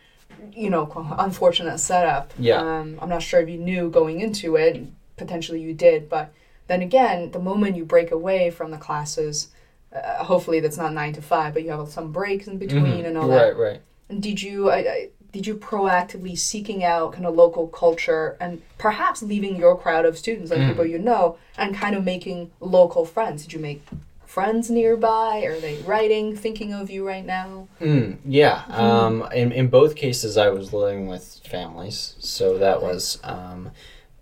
you 0.54 0.70
know, 0.70 0.92
unfortunate 1.18 1.78
setup. 1.80 2.34
Yeah. 2.38 2.62
Um, 2.62 2.98
I'm 3.02 3.10
not 3.10 3.22
sure 3.22 3.40
if 3.42 3.50
you 3.50 3.58
knew 3.58 3.90
going 3.90 4.22
into 4.22 4.56
it. 4.56 4.86
Potentially 5.18 5.62
you 5.62 5.74
did, 5.74 6.10
but 6.10 6.32
then 6.68 6.82
again, 6.82 7.32
the 7.32 7.40
moment 7.40 7.76
you 7.76 7.86
break 7.86 8.12
away 8.12 8.52
from 8.52 8.70
the 8.70 8.78
classes, 8.78 9.48
uh, 9.96 10.24
hopefully 10.24 10.60
that's 10.60 10.78
not 10.78 10.94
nine 10.94 11.14
to 11.14 11.22
five, 11.22 11.54
but 11.54 11.64
you 11.64 11.72
have 11.72 11.90
some 11.90 12.12
breaks 12.12 12.48
in 12.48 12.58
between 12.60 13.06
and 13.06 13.18
all 13.18 13.28
that. 13.30 13.54
Mm-hmm. 13.54 13.60
Right, 13.62 13.72
right. 13.72 13.82
And 14.10 14.22
did 14.22 14.42
you, 14.42 14.70
I, 14.70 14.78
I, 14.78 15.10
did 15.32 15.48
you 15.48 15.56
proactively 15.56 16.38
seeking 16.38 16.84
out 16.84 17.14
kind 17.14 17.26
of 17.26 17.36
local 17.36 17.68
culture 17.68 18.38
and 18.40 18.62
perhaps 18.78 19.24
leaving 19.24 19.56
your 19.56 19.78
crowd 19.78 20.06
of 20.06 20.18
students, 20.18 20.52
like 20.52 20.60
Mm. 20.60 20.68
people 20.70 20.86
you 20.86 21.00
know, 21.00 21.38
and 21.58 21.76
kind 21.76 21.96
of 21.96 22.04
making 22.04 22.52
local 22.60 23.06
friends? 23.06 23.44
Did 23.44 23.54
you 23.54 23.60
make 23.60 23.82
friends 24.28 24.70
nearby? 24.70 25.44
Are 25.46 25.60
they 25.60 25.78
writing, 25.82 26.36
thinking 26.36 26.74
of 26.74 26.92
you 26.92 27.08
right 27.08 27.26
now? 27.26 27.68
Mm, 27.80 28.18
yeah. 28.26 28.66
Um, 28.68 29.28
in, 29.34 29.52
in 29.52 29.68
both 29.70 29.96
cases, 29.96 30.38
I 30.38 30.50
was 30.50 30.74
living 30.74 31.08
with 31.08 31.42
families, 31.50 32.16
so 32.20 32.58
that 32.58 32.82
was, 32.82 33.20
um, 33.24 33.72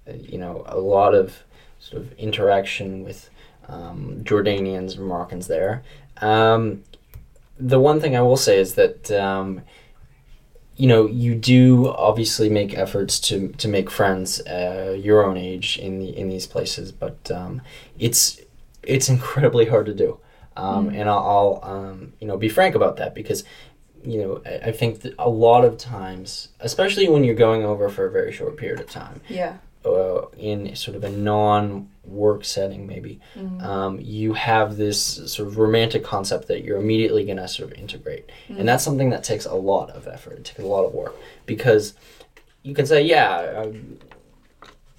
you 0.08 0.38
know, 0.38 0.64
a 0.68 0.78
lot 0.78 1.16
of 1.16 1.44
sort 1.80 2.04
of 2.04 2.14
interaction 2.14 3.04
with 3.04 3.30
um, 3.68 4.22
Jordanians 4.24 4.96
and 4.96 5.08
Moroccans 5.08 5.48
there. 5.48 5.84
Um, 6.22 6.84
the 7.60 7.80
one 7.80 8.00
thing 8.00 8.16
I 8.16 8.22
will 8.22 8.38
say 8.38 8.60
is 8.60 8.76
that, 8.76 9.10
um, 9.12 9.62
you 10.78 10.88
know, 10.88 11.08
you 11.08 11.34
do 11.34 11.90
obviously 11.90 12.50
make 12.50 12.78
efforts 12.78 13.20
to 13.22 13.50
to 13.54 13.68
make 13.68 13.90
friends 13.90 14.42
uh, 14.42 14.96
your 15.02 15.26
own 15.26 15.38
age 15.38 15.80
in 15.80 16.00
the 16.00 16.16
in 16.16 16.30
these 16.30 16.46
places, 16.46 16.92
but 16.92 17.32
um, 17.32 17.62
it's 17.98 18.42
it's 18.88 19.10
incredibly 19.10 19.66
hard 19.66 19.86
to 19.88 19.94
do. 19.94 20.20
Um, 20.58 20.90
And 20.90 21.10
I'll, 21.10 21.60
I'll 21.64 21.72
um, 21.76 22.14
you 22.20 22.28
know 22.28 22.38
be 22.38 22.50
frank 22.50 22.76
about 22.76 22.96
that 22.98 23.14
because 23.14 23.44
you 24.04 24.18
know 24.22 24.42
I, 24.46 24.70
I 24.70 24.72
think 24.72 25.02
that 25.02 25.14
a 25.20 25.30
lot 25.30 25.66
of 25.66 25.78
times, 25.78 26.50
especially 26.60 27.10
when 27.10 27.24
you're 27.26 27.36
going 27.48 27.64
over 27.66 27.90
for 27.90 28.06
a 28.06 28.12
very 28.12 28.32
short 28.32 28.56
period 28.58 28.80
of 28.80 28.90
time, 28.90 29.20
Yeah. 29.28 29.58
uh, 29.86 30.22
in 30.38 30.76
sort 30.76 30.96
of 30.96 31.04
a 31.04 31.10
non-work 31.10 32.46
setting, 32.46 32.88
maybe 32.88 33.20
um, 33.60 34.00
you 34.02 34.34
have 34.34 34.78
this 34.78 35.00
sort 35.34 35.48
of 35.50 35.58
romantic 35.58 36.04
concept 36.04 36.48
that 36.48 36.64
you're 36.64 36.78
immediately 36.80 37.26
going 37.26 37.38
to 37.38 37.48
sort 37.48 37.72
of 37.72 37.78
integrate, 37.78 38.26
and 38.50 38.68
that's 38.70 38.84
something 38.84 39.10
that 39.12 39.24
takes 39.24 39.46
a 39.46 39.56
lot 39.56 39.90
of 39.90 40.08
effort. 40.08 40.34
It 40.40 40.46
takes 40.46 40.60
a 40.60 40.66
lot 40.76 40.86
of 40.86 40.94
work 40.94 41.16
because 41.46 41.94
you 42.64 42.74
can 42.74 42.86
say, 42.86 43.02
yeah. 43.04 43.62
Um, 43.62 43.98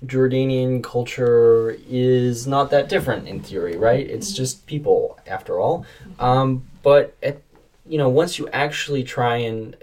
Jordanian 0.04 0.82
culture 0.82 1.76
is 1.88 2.46
not 2.46 2.70
that 2.70 2.88
different 2.88 3.26
in 3.26 3.40
theory, 3.40 3.76
right? 3.76 4.06
It's 4.06 4.32
just 4.32 4.66
people, 4.66 5.18
after 5.26 5.58
all. 5.58 5.86
Um, 6.18 6.66
but 6.82 7.16
at, 7.22 7.40
you 7.86 7.96
know, 7.98 8.08
once 8.08 8.38
you 8.38 8.48
actually 8.48 9.04
try 9.04 9.36
and 9.36 9.76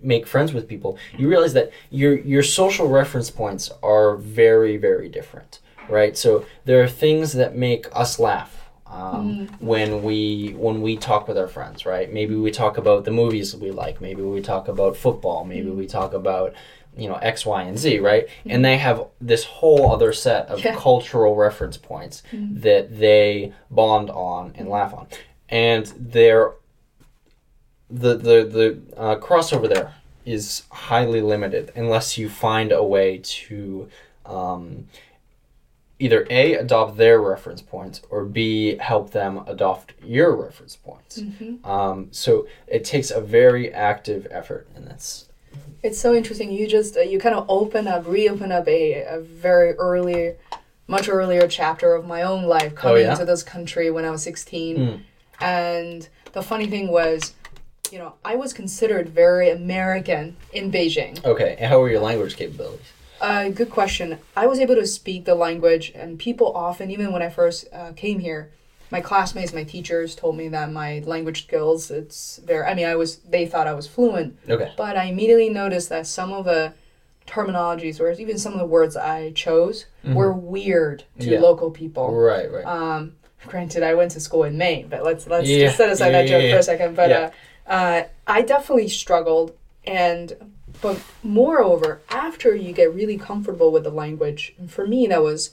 make 0.00 0.26
friends 0.26 0.52
with 0.52 0.68
people, 0.68 0.98
you 1.18 1.28
realize 1.28 1.52
that 1.54 1.72
your 1.90 2.16
your 2.18 2.42
social 2.42 2.88
reference 2.88 3.30
points 3.30 3.70
are 3.82 4.16
very, 4.16 4.76
very 4.76 5.08
different, 5.08 5.60
right? 5.88 6.16
So 6.16 6.46
there 6.64 6.82
are 6.82 6.88
things 6.88 7.32
that 7.32 7.56
make 7.56 7.86
us 7.92 8.18
laugh. 8.18 8.62
Um, 8.88 9.48
when 9.58 10.04
we 10.04 10.54
when 10.56 10.80
we 10.80 10.96
talk 10.96 11.26
with 11.26 11.36
our 11.36 11.48
friends, 11.48 11.84
right? 11.84 12.10
Maybe 12.10 12.36
we 12.36 12.52
talk 12.52 12.78
about 12.78 13.04
the 13.04 13.10
movies 13.10 13.54
we 13.54 13.72
like. 13.72 14.00
Maybe 14.00 14.22
we 14.22 14.40
talk 14.40 14.68
about 14.68 14.96
football. 14.96 15.44
Maybe 15.44 15.70
we 15.70 15.86
talk 15.88 16.14
about 16.14 16.54
you 16.96 17.08
know 17.08 17.16
X, 17.16 17.44
Y, 17.46 17.62
and 17.62 17.78
Z, 17.78 17.98
right? 18.00 18.26
And 18.46 18.64
they 18.64 18.78
have 18.78 19.06
this 19.20 19.44
whole 19.44 19.92
other 19.92 20.12
set 20.12 20.46
of 20.48 20.64
Yeah. 20.64 20.74
cultural 20.76 21.36
reference 21.36 21.76
points 21.76 22.22
that 22.32 22.98
they 22.98 23.52
bond 23.70 24.10
on 24.10 24.52
and 24.56 24.68
laugh 24.68 24.94
on, 24.94 25.06
and 25.48 25.86
they're 25.98 26.52
the 27.90 28.16
the 28.16 28.44
the 28.44 28.96
uh, 28.96 29.16
crossover 29.16 29.68
there 29.68 29.94
is 30.24 30.64
highly 30.70 31.20
limited 31.20 31.70
unless 31.76 32.18
you 32.18 32.28
find 32.28 32.72
a 32.72 32.82
way 32.82 33.20
to 33.22 33.88
um, 34.24 34.86
either 36.00 36.26
a 36.30 36.54
adopt 36.54 36.96
their 36.96 37.20
reference 37.20 37.62
points 37.62 38.02
or 38.10 38.24
b 38.24 38.76
help 38.78 39.12
them 39.12 39.42
adopt 39.46 39.92
your 40.04 40.34
reference 40.34 40.74
points. 40.76 41.20
Um, 41.62 42.08
so 42.10 42.46
it 42.66 42.84
takes 42.84 43.10
a 43.12 43.20
very 43.20 43.72
active 43.72 44.26
effort, 44.32 44.66
and 44.74 44.86
that's 44.86 45.25
It's 45.86 46.00
so 46.00 46.14
interesting. 46.14 46.50
You 46.50 46.66
just 46.66 46.96
uh, 46.96 47.00
you 47.00 47.20
kind 47.20 47.34
of 47.36 47.46
open 47.48 47.86
up, 47.86 48.08
reopen 48.08 48.50
up 48.50 48.66
a, 48.66 49.04
a 49.04 49.20
very 49.20 49.74
early, 49.74 50.34
much 50.88 51.08
earlier 51.08 51.46
chapter 51.46 51.94
of 51.94 52.04
my 52.04 52.22
own 52.22 52.42
life 52.44 52.74
coming 52.74 53.02
yeah? 53.02 53.14
to 53.14 53.24
this 53.24 53.44
country 53.44 53.88
when 53.92 54.04
I 54.04 54.10
was 54.10 54.22
sixteen, 54.24 54.76
Mm. 54.76 55.00
and 55.40 56.08
the 56.32 56.42
funny 56.42 56.66
thing 56.66 56.88
was, 56.88 57.34
you 57.92 57.98
know, 58.00 58.14
I 58.24 58.34
was 58.34 58.52
considered 58.52 59.08
very 59.10 59.48
American 59.48 60.36
in 60.52 60.72
Beijing. 60.72 61.24
okay. 61.24 61.54
And 61.60 61.66
how 61.70 61.78
were 61.78 61.88
your 61.88 62.00
language 62.00 62.36
capabilities? 62.36 62.92
Uh, 63.20 63.48
good 63.50 63.70
question. 63.70 64.18
I 64.36 64.46
was 64.48 64.58
able 64.58 64.74
to 64.74 64.86
speak 64.88 65.24
the 65.24 65.36
language, 65.36 65.92
and 65.94 66.18
people 66.18 66.52
often, 66.54 66.90
even 66.90 67.12
when 67.12 67.22
I 67.22 67.28
first 67.30 67.68
uh, 67.72 67.92
came 67.92 68.18
here, 68.18 68.50
my 68.90 69.00
classmates, 69.00 69.52
my 69.52 69.64
teachers 69.64 70.14
told 70.14 70.36
me 70.36 70.48
that 70.48 70.70
my 70.72 71.00
language 71.06 71.44
skills, 71.44 71.90
it's 71.90 72.38
very. 72.44 72.64
I 72.64 72.74
mean, 72.74 72.86
I 72.86 72.94
was. 72.96 73.16
They 73.18 73.46
thought 73.46 73.66
I 73.66 73.72
was 73.74 73.86
fluent, 73.86 74.38
Okay. 74.48 74.72
but 74.76 74.96
I 74.96 75.04
immediately 75.04 75.48
noticed 75.50 75.88
that 75.88 76.06
some 76.06 76.32
of 76.32 76.44
the 76.44 76.72
terminologies, 77.26 78.00
or 78.00 78.10
even 78.12 78.38
some 78.38 78.52
of 78.52 78.58
the 78.60 78.66
words 78.66 78.96
I 78.96 79.32
chose, 79.32 79.86
were 80.04 80.32
weird 80.32 81.00
to 81.18 81.24
Mm-hmm. 81.24 81.32
Yeah. 81.32 81.40
local 81.40 81.70
people. 81.70 82.12
Right. 82.14 82.50
Right. 82.50 82.64
Um, 82.64 83.14
granted, 83.46 83.82
I 83.82 83.94
went 83.94 84.12
to 84.12 84.20
school 84.20 84.44
in 84.44 84.56
Maine, 84.56 84.86
but 84.88 85.02
let's 85.02 85.26
let's 85.26 85.48
Yeah, 85.48 85.66
just 85.66 85.76
set 85.78 85.90
aside 85.90 86.12
yeah, 86.12 86.22
that 86.22 86.28
joke 86.28 86.50
for 86.52 86.58
a 86.58 86.62
second. 86.62 86.94
But 86.94 87.12
uh, 87.12 87.30
uh, 87.66 88.02
I 88.26 88.42
definitely 88.42 88.88
struggled, 88.88 89.56
and 89.84 90.52
but 90.80 91.00
moreover, 91.24 92.02
after 92.10 92.54
you 92.54 92.72
get 92.72 92.94
really 92.94 93.18
comfortable 93.18 93.72
with 93.72 93.82
the 93.82 93.90
language, 93.90 94.54
and 94.58 94.70
for 94.70 94.86
me 94.86 95.08
that 95.08 95.22
was 95.22 95.50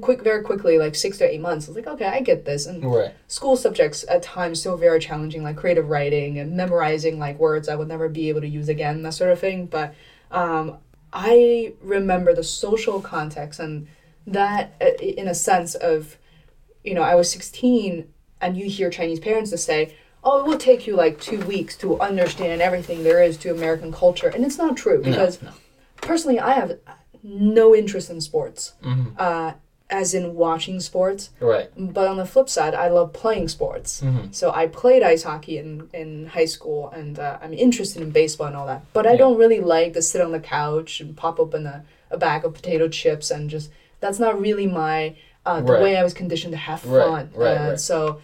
quick, 0.00 0.22
very 0.22 0.42
quickly, 0.42 0.78
like 0.78 0.94
six 0.94 1.18
to 1.18 1.30
eight 1.30 1.40
months. 1.40 1.66
I 1.66 1.70
was 1.70 1.76
like, 1.76 1.86
okay, 1.86 2.06
I 2.06 2.20
get 2.20 2.44
this, 2.44 2.66
and 2.66 2.84
right. 2.84 3.12
school 3.28 3.56
subjects 3.56 4.04
at 4.08 4.22
times 4.22 4.60
still 4.60 4.76
very 4.76 4.98
challenging, 4.98 5.42
like 5.42 5.56
creative 5.56 5.88
writing 5.90 6.38
and 6.38 6.56
memorizing 6.56 7.18
like 7.18 7.38
words 7.38 7.68
I 7.68 7.76
would 7.76 7.88
never 7.88 8.08
be 8.08 8.28
able 8.28 8.40
to 8.40 8.48
use 8.48 8.68
again, 8.68 9.02
that 9.02 9.14
sort 9.14 9.30
of 9.30 9.38
thing. 9.38 9.66
But 9.66 9.94
um, 10.30 10.78
I 11.12 11.74
remember 11.82 12.34
the 12.34 12.44
social 12.44 13.00
context 13.00 13.60
and 13.60 13.86
that, 14.26 14.74
uh, 14.80 14.96
in 15.02 15.28
a 15.28 15.34
sense 15.34 15.74
of, 15.74 16.16
you 16.82 16.94
know, 16.94 17.02
I 17.02 17.14
was 17.14 17.30
sixteen, 17.30 18.08
and 18.40 18.56
you 18.56 18.70
hear 18.70 18.90
Chinese 18.90 19.20
parents 19.20 19.50
to 19.50 19.58
say. 19.58 19.94
Oh, 20.26 20.40
it 20.40 20.46
will 20.46 20.56
take 20.56 20.86
you 20.86 20.96
like 20.96 21.20
two 21.20 21.38
weeks 21.40 21.76
to 21.76 22.00
understand 22.00 22.62
everything 22.62 23.04
there 23.04 23.22
is 23.22 23.36
to 23.36 23.50
American 23.50 23.92
culture, 23.92 24.28
and 24.28 24.42
it's 24.42 24.56
not 24.56 24.74
true 24.74 25.02
because 25.02 25.42
no. 25.42 25.50
personally, 25.96 26.40
I 26.40 26.54
have 26.54 26.78
no 27.22 27.74
interest 27.76 28.08
in 28.08 28.22
sports, 28.22 28.72
Mm-hmm. 28.82 29.10
uh, 29.18 29.52
as 29.90 30.14
in 30.14 30.34
watching 30.34 30.80
sports. 30.80 31.30
Right. 31.40 31.70
But 31.76 32.08
on 32.08 32.16
the 32.16 32.24
flip 32.26 32.48
side, 32.48 32.74
I 32.74 32.88
love 32.88 33.12
playing 33.12 33.48
sports. 33.48 34.02
So 34.30 34.50
I 34.50 34.66
played 34.66 35.02
ice 35.02 35.22
hockey 35.24 35.58
in, 35.58 35.88
in 35.92 36.26
high 36.26 36.46
school, 36.46 36.88
and 36.90 37.18
uh, 37.18 37.38
I'm 37.42 37.52
interested 37.52 38.00
in 38.02 38.10
baseball 38.10 38.46
and 38.46 38.56
all 38.56 38.66
that. 38.66 38.82
But 38.92 39.06
I 39.06 39.16
don't 39.16 39.36
really 39.38 39.60
like 39.60 39.92
to 39.92 40.02
sit 40.02 40.20
on 40.22 40.32
the 40.32 40.40
couch 40.40 41.00
and 41.00 41.16
pop 41.16 41.38
open 41.38 41.66
a, 41.66 41.84
a 42.10 42.16
bag 42.16 42.44
of 42.44 42.54
potato 42.54 42.88
chips 42.88 43.30
and 43.30 43.50
just. 43.50 43.70
That's 44.00 44.18
not 44.18 44.38
really 44.38 44.66
my 44.66 45.16
uh, 45.46 45.60
the 45.62 45.72
Right. 45.72 45.82
way 45.82 45.96
I 45.96 46.02
was 46.02 46.12
conditioned 46.12 46.52
to 46.52 46.58
have 46.58 46.80
fun. 46.80 47.30
right, 47.34 47.56
Uh, 47.56 47.68
right. 47.70 47.80
So, 47.80 48.20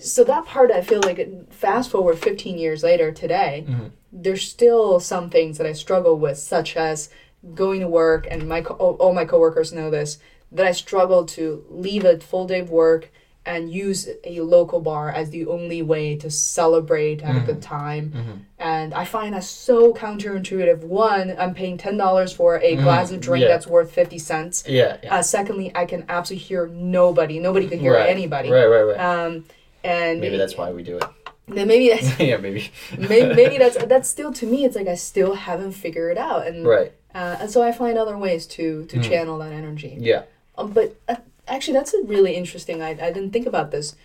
so 0.00 0.24
that 0.24 0.46
part 0.46 0.70
I 0.70 0.80
feel 0.82 1.00
like 1.02 1.18
it- 1.18 1.52
fast 1.52 1.90
forward 1.90 2.18
15 2.18 2.56
years 2.58 2.82
later 2.82 3.12
today, 3.12 3.64
Mm-hmm. 3.68 3.86
there's 4.12 4.48
still 4.48 5.00
some 5.00 5.28
things 5.30 5.58
that 5.58 5.66
I 5.66 5.72
struggle 5.72 6.16
with, 6.18 6.38
such 6.38 6.76
as 6.78 7.10
going 7.54 7.80
to 7.80 7.88
work, 7.88 8.26
and 8.30 8.48
my 8.48 8.62
co- 8.62 8.74
all, 8.74 8.94
all 8.94 9.12
my 9.14 9.24
coworkers 9.26 9.70
know 9.72 9.90
this 9.90 10.18
that 10.52 10.66
I 10.66 10.72
struggle 10.72 11.24
to 11.26 11.64
leave 11.68 12.04
a 12.04 12.18
full 12.20 12.46
day 12.46 12.60
of 12.60 12.70
work 12.70 13.10
and 13.46 13.72
use 13.72 14.08
a 14.24 14.40
local 14.40 14.78
bar 14.80 15.10
as 15.10 15.30
the 15.30 15.46
only 15.46 15.80
way 15.80 16.14
to 16.16 16.30
celebrate, 16.30 17.22
have 17.22 17.36
a 17.36 17.40
good 17.40 17.62
time. 17.62 18.44
And 18.58 18.92
I 18.92 19.06
find 19.06 19.34
that 19.34 19.44
so 19.44 19.94
counterintuitive. 19.94 20.80
One, 20.80 21.34
I'm 21.38 21.54
paying 21.54 21.78
ten 21.78 21.96
dollars 21.96 22.30
for 22.32 22.58
a 22.58 22.76
glass 22.76 23.10
of 23.10 23.20
drink 23.20 23.42
Yeah. 23.42 23.48
that's 23.48 23.66
worth 23.66 23.90
fifty 23.90 24.18
cents. 24.18 24.64
Yeah. 24.68 24.98
yeah. 25.02 25.14
Uh, 25.16 25.22
secondly, 25.22 25.72
I 25.74 25.86
can 25.86 26.04
absolutely 26.10 26.44
hear 26.44 26.66
nobody. 26.66 27.38
Nobody 27.38 27.68
can 27.68 27.78
hear 27.78 27.94
right. 27.94 28.10
anybody. 28.10 28.50
Right. 28.50 28.66
Right. 28.66 28.82
Right. 28.82 28.98
Um, 29.00 29.44
and 29.82 30.20
maybe 30.20 30.36
that's 30.36 30.56
why 30.56 30.70
we 30.70 30.82
do 30.82 30.96
it. 30.98 31.04
then 31.48 31.68
maybe 31.68 31.88
that's 31.88 32.18
yeah. 32.20 32.36
Maybe. 32.36 32.70
maybe, 32.98 33.34
maybe 33.34 33.56
that's 33.56 33.82
that's 33.86 34.08
still 34.10 34.32
to 34.34 34.46
me. 34.46 34.66
It's 34.66 34.76
like 34.76 34.88
I 34.88 34.94
still 34.96 35.34
haven't 35.34 35.72
figured 35.72 36.12
it 36.12 36.18
out, 36.18 36.46
and 36.46 36.66
Right. 36.66 36.92
uh, 37.14 37.36
and 37.40 37.50
so 37.50 37.62
I 37.62 37.72
find 37.72 37.96
other 37.96 38.18
ways 38.18 38.46
to 38.48 38.84
to 38.86 39.00
channel 39.00 39.38
that 39.38 39.52
energy. 39.52 39.96
Yeah. 39.98 40.24
Um, 40.58 40.72
but 40.72 40.96
uh, 41.08 41.16
actually, 41.46 41.74
that's 41.74 41.94
a 41.94 42.02
really 42.02 42.34
interesting. 42.34 42.82
I 42.82 42.90
I 42.90 43.12
didn't 43.12 43.30
think 43.30 43.46
about 43.46 43.70
this. 43.70 43.96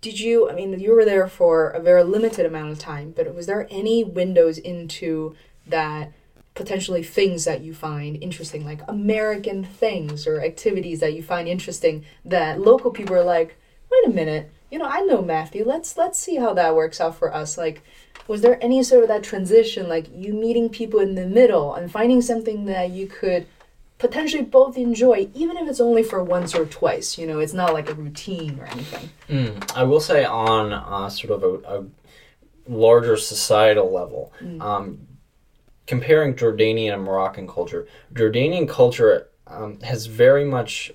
Did 0.00 0.20
you? 0.20 0.48
I 0.48 0.54
mean, 0.54 0.78
you 0.78 0.94
were 0.94 1.04
there 1.04 1.26
for 1.26 1.70
a 1.70 1.80
very 1.80 2.04
limited 2.04 2.46
amount 2.46 2.70
of 2.70 2.78
time, 2.78 3.12
but 3.16 3.34
was 3.34 3.46
there 3.46 3.66
any 3.70 4.04
windows 4.04 4.58
into 4.58 5.34
that? 5.66 6.12
potentially 6.54 7.02
things 7.02 7.46
that 7.46 7.62
you 7.62 7.72
find 7.72 8.22
interesting 8.22 8.64
like 8.64 8.80
american 8.86 9.64
things 9.64 10.26
or 10.26 10.42
activities 10.42 11.00
that 11.00 11.14
you 11.14 11.22
find 11.22 11.48
interesting 11.48 12.04
that 12.24 12.60
local 12.60 12.90
people 12.90 13.16
are 13.16 13.24
like 13.24 13.56
wait 13.90 14.04
a 14.06 14.14
minute 14.14 14.52
you 14.70 14.78
know 14.78 14.84
i 14.84 15.00
know 15.00 15.22
matthew 15.22 15.64
let's 15.64 15.96
let's 15.96 16.18
see 16.18 16.36
how 16.36 16.52
that 16.52 16.74
works 16.74 17.00
out 17.00 17.16
for 17.16 17.34
us 17.34 17.56
like 17.56 17.82
was 18.28 18.42
there 18.42 18.62
any 18.62 18.82
sort 18.82 19.02
of 19.02 19.08
that 19.08 19.22
transition 19.22 19.88
like 19.88 20.06
you 20.14 20.34
meeting 20.34 20.68
people 20.68 21.00
in 21.00 21.14
the 21.14 21.26
middle 21.26 21.74
and 21.74 21.90
finding 21.90 22.20
something 22.20 22.66
that 22.66 22.90
you 22.90 23.06
could 23.06 23.46
potentially 24.02 24.42
both 24.42 24.76
enjoy 24.76 25.28
even 25.32 25.56
if 25.56 25.68
it's 25.68 25.78
only 25.78 26.02
for 26.02 26.24
once 26.24 26.56
or 26.56 26.66
twice 26.66 27.16
you 27.16 27.24
know 27.24 27.38
it's 27.38 27.52
not 27.52 27.72
like 27.72 27.88
a 27.88 27.94
routine 27.94 28.58
or 28.58 28.66
anything. 28.66 29.08
Mm, 29.28 29.76
I 29.76 29.84
will 29.84 30.00
say 30.00 30.24
on 30.24 30.72
uh, 30.72 31.08
sort 31.08 31.30
of 31.30 31.44
a, 31.44 31.78
a 31.78 31.84
larger 32.66 33.16
societal 33.16 33.92
level, 33.92 34.32
um, 34.60 35.06
comparing 35.86 36.34
Jordanian 36.34 36.94
and 36.94 37.04
Moroccan 37.04 37.46
culture, 37.46 37.86
Jordanian 38.12 38.68
culture 38.68 39.28
um, 39.46 39.78
has 39.82 40.06
very 40.06 40.44
much, 40.44 40.90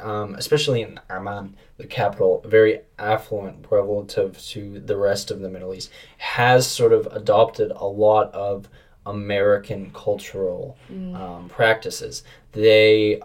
um, 0.00 0.34
especially 0.34 0.82
in 0.82 0.98
Amman, 1.08 1.56
the 1.76 1.86
capital, 1.86 2.42
very 2.44 2.80
affluent 2.98 3.64
relative 3.70 4.40
to 4.46 4.80
the 4.80 4.96
rest 4.96 5.30
of 5.30 5.38
the 5.38 5.48
Middle 5.48 5.72
East, 5.72 5.90
has 6.18 6.66
sort 6.66 6.92
of 6.92 7.06
adopted 7.12 7.70
a 7.76 7.86
lot 7.86 8.34
of 8.34 8.68
American 9.06 9.90
cultural 9.92 10.76
um, 11.14 11.48
practices. 11.48 12.22
They 12.52 13.20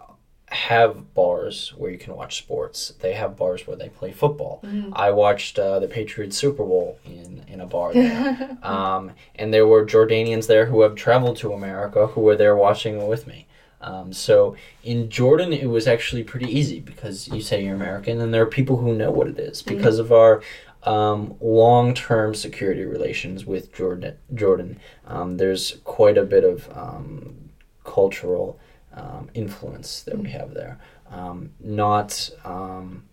have 0.47 1.13
bars 1.13 1.73
where 1.75 1.91
you 1.91 1.97
can 1.97 2.15
watch 2.15 2.37
sports. 2.37 2.93
They 2.99 3.13
have 3.13 3.35
bars 3.35 3.65
where 3.67 3.75
they 3.75 3.89
play 3.89 4.11
football. 4.11 4.61
I 4.93 5.11
watched 5.11 5.57
uh, 5.59 5.79
the 5.79 5.87
Patriots 5.87 6.37
Super 6.37 6.63
Bowl 6.63 6.99
in, 7.05 7.43
in 7.47 7.61
a 7.61 7.65
bar 7.65 7.93
there. 7.93 8.57
um, 8.63 9.11
and 9.35 9.53
there 9.53 9.67
were 9.67 9.85
Jordanians 9.85 10.47
there 10.47 10.65
who 10.67 10.81
have 10.81 10.95
traveled 10.95 11.37
to 11.37 11.53
America 11.53 12.07
who 12.07 12.21
were 12.21 12.35
there 12.35 12.55
watching 12.55 13.07
with 13.07 13.27
me. 13.27 13.47
Um, 13.81 14.13
so 14.13 14.55
in 14.83 15.09
Jordan, 15.09 15.53
it 15.53 15.67
was 15.69 15.87
actually 15.87 16.23
pretty 16.23 16.47
easy 16.47 16.79
because 16.79 17.27
you 17.27 17.41
say 17.41 17.63
you're 17.63 17.75
American, 17.75 18.19
and 18.19 18.33
there 18.33 18.41
are 18.41 18.47
people 18.47 18.77
who 18.77 18.95
know 18.95 19.11
what 19.11 19.27
it 19.27 19.37
is 19.37 19.61
because 19.61 19.99
of 19.99 20.11
our 20.11 20.41
um, 20.85 21.35
long-term 21.39 22.35
security 22.35 22.85
relations 22.85 23.45
with 23.45 23.73
Jordan. 23.73 24.17
Jordan, 24.33 24.79
um, 25.07 25.37
there's 25.37 25.79
quite 25.83 26.17
a 26.17 26.23
bit 26.23 26.43
of 26.43 26.69
um, 26.77 27.49
cultural 27.83 28.59
um, 28.93 29.29
influence 29.33 30.03
that 30.03 30.17
we 30.17 30.29
have 30.29 30.53
there. 30.53 30.79
Um, 31.09 31.51
not 31.59 32.29
um, 32.43 33.03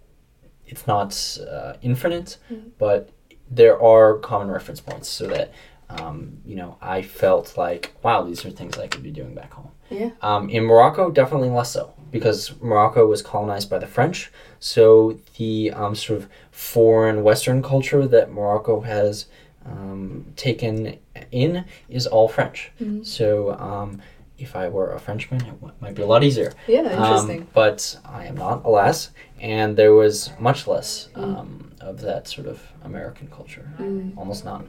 it's 0.67 0.87
not 0.87 1.39
uh, 1.51 1.75
infinite, 1.83 2.39
but 2.79 3.11
there 3.51 3.81
are 3.83 4.17
common 4.19 4.51
reference 4.51 4.81
points 4.81 5.09
so 5.09 5.27
that 5.27 5.53
um, 5.91 6.39
you 6.45 6.57
know 6.57 6.79
I 6.81 7.03
felt 7.03 7.57
like 7.59 7.93
wow 8.03 8.23
these 8.23 8.45
are 8.45 8.51
things 8.51 8.79
I 8.79 8.87
could 8.87 9.03
be 9.03 9.11
doing 9.11 9.35
back 9.35 9.53
home. 9.53 9.71
Yeah. 9.91 10.11
Um, 10.23 10.49
in 10.49 10.65
Morocco, 10.65 11.11
definitely 11.11 11.51
less 11.51 11.73
so 11.73 11.95
because 12.12 12.53
Morocco 12.61 13.07
was 13.07 13.22
colonized 13.22 13.68
by 13.68 13.79
the 13.79 13.87
French. 13.88 14.31
So 14.61 15.18
the 15.38 15.72
um, 15.72 15.94
sort 15.96 16.20
of 16.20 16.29
foreign 16.53 17.25
Western 17.25 17.62
culture 17.62 18.07
that 18.07 18.31
Morocco 18.31 18.81
has 18.83 19.27
um, 19.66 20.27
taken 20.37 20.98
in 21.33 21.64
is 21.88 22.07
all 22.07 22.29
French. 22.29 22.70
So 23.03 23.53
um, 23.59 24.01
if 24.38 24.55
I 24.55 24.68
were 24.68 24.92
a 24.92 25.01
Frenchman, 25.01 25.40
it 25.40 25.55
w- 25.61 25.72
might 25.81 25.94
be 25.94 26.03
a 26.03 26.07
lot 26.07 26.22
easier. 26.22 26.53
Yeah, 26.68 26.81
Um, 26.81 26.90
interesting. 27.03 27.46
but 27.55 27.98
I 28.05 28.27
am 28.27 28.37
not, 28.37 28.64
alas, 28.64 29.11
and 29.40 29.77
there 29.77 29.94
was 29.94 30.31
much 30.38 30.66
less 30.66 31.09
um, 31.14 31.70
of 31.81 32.01
that 32.03 32.29
sort 32.29 32.46
of 32.46 32.61
American 32.85 33.29
culture, 33.29 33.68
almost 34.16 34.44
none. 34.44 34.68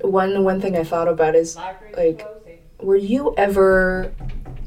one 0.00 0.42
one 0.44 0.60
thing 0.60 0.76
I 0.76 0.84
thought 0.84 1.08
about 1.08 1.34
is 1.34 1.56
like, 1.96 2.26
were 2.80 2.96
you 2.96 3.34
ever 3.36 4.12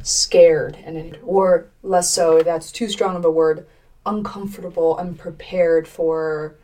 scared 0.03 0.77
and 0.85 1.17
or 1.23 1.67
less 1.81 2.11
so? 2.11 2.43
That's 2.43 2.71
too 2.71 2.89
strong 2.89 3.15
of 3.15 3.25
a 3.25 3.31
word. 3.31 3.65
Uncomfortable, 4.05 4.97
unprepared 4.97 5.87
for 5.87 6.55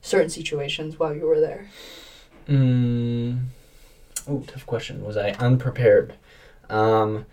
certain 0.00 0.30
situations 0.30 0.98
while 0.98 1.14
you 1.14 1.26
were 1.26 1.40
there. 1.40 1.68
Mm. 2.48 3.46
Oh, 4.28 4.40
tough 4.46 4.66
question. 4.66 5.04
Was 5.04 5.16
I 5.16 5.30
unprepared? 5.32 6.14
Um, 6.70 7.26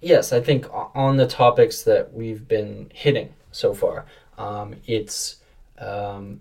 yes, 0.00 0.32
I 0.32 0.40
think 0.40 0.66
on 0.72 1.16
the 1.16 1.26
topics 1.26 1.82
that 1.82 2.12
we've 2.12 2.46
been 2.46 2.90
hitting 2.94 3.34
so 3.50 3.74
far, 3.74 4.06
um, 4.38 4.76
it's. 4.86 5.36
Um, 5.78 6.40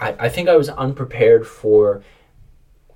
I, 0.00 0.14
I 0.18 0.28
think 0.28 0.48
I 0.48 0.56
was 0.56 0.68
unprepared 0.68 1.46
for 1.46 2.02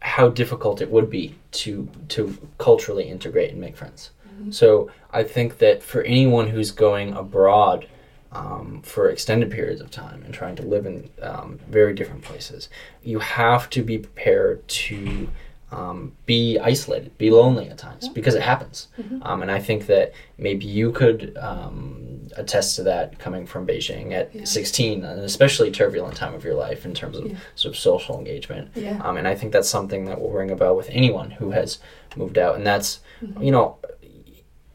how 0.01 0.29
difficult 0.29 0.81
it 0.81 0.91
would 0.91 1.11
be 1.11 1.35
to 1.51 1.89
to 2.09 2.37
culturally 2.59 3.09
integrate 3.09 3.51
and 3.51 3.61
make 3.61 3.77
friends. 3.77 4.11
So 4.51 4.91
I 5.11 5.23
think 5.25 5.59
that 5.59 5.83
for 5.83 6.03
anyone 6.03 6.49
who's 6.49 6.71
going 6.71 7.15
abroad 7.15 7.87
um, 8.33 8.83
for 8.83 9.09
extended 9.09 9.51
periods 9.51 9.81
of 9.81 9.91
time 9.91 10.23
and 10.25 10.35
trying 10.35 10.57
to 10.57 10.63
live 10.63 10.87
in 10.87 11.11
um, 11.23 11.59
very 11.69 11.95
different 11.95 12.23
places, 12.23 12.69
you 13.03 13.19
have 13.19 13.71
to 13.71 13.83
be 13.83 13.99
prepared 13.99 14.67
to 14.69 15.29
um, 15.71 16.13
be 16.25 16.59
isolated, 16.59 17.17
be 17.19 17.31
lonely 17.31 17.69
at 17.69 17.77
times 17.77 18.09
because 18.09 18.35
it 18.35 18.43
happens. 18.43 18.89
Um, 19.23 19.43
and 19.43 19.51
I 19.51 19.59
think 19.59 19.87
that 19.87 20.13
maybe 20.39 20.65
you 20.65 20.93
could 20.93 21.37
um, 21.39 22.29
attest 22.37 22.77
to 22.77 22.83
that 22.85 23.19
coming 23.19 23.47
from 23.47 23.67
Beijing 23.67 24.13
at 24.13 24.49
16, 24.49 25.05
an 25.05 25.19
especially 25.21 25.71
turbulent 25.71 26.17
time 26.17 26.33
of 26.35 26.43
your 26.43 26.55
life 26.55 26.87
in 26.87 26.95
terms 26.95 27.19
of 27.19 27.37
sort 27.55 27.75
of 27.75 27.79
social 27.79 28.19
engagement. 28.19 28.71
Yeah. 28.75 28.99
Um, 29.03 29.19
and 29.19 29.29
I 29.29 29.35
think 29.35 29.53
that's 29.53 29.69
something 29.69 30.07
that 30.07 30.19
will 30.21 30.31
ring 30.31 30.51
a 30.51 30.57
bell 30.57 30.75
with 30.75 30.89
anyone 30.91 31.31
who 31.33 31.51
has 31.51 31.79
moved 32.17 32.39
out. 32.39 32.57
And 32.57 32.67
that's, 32.67 33.01
you 33.41 33.51
know, 33.51 33.77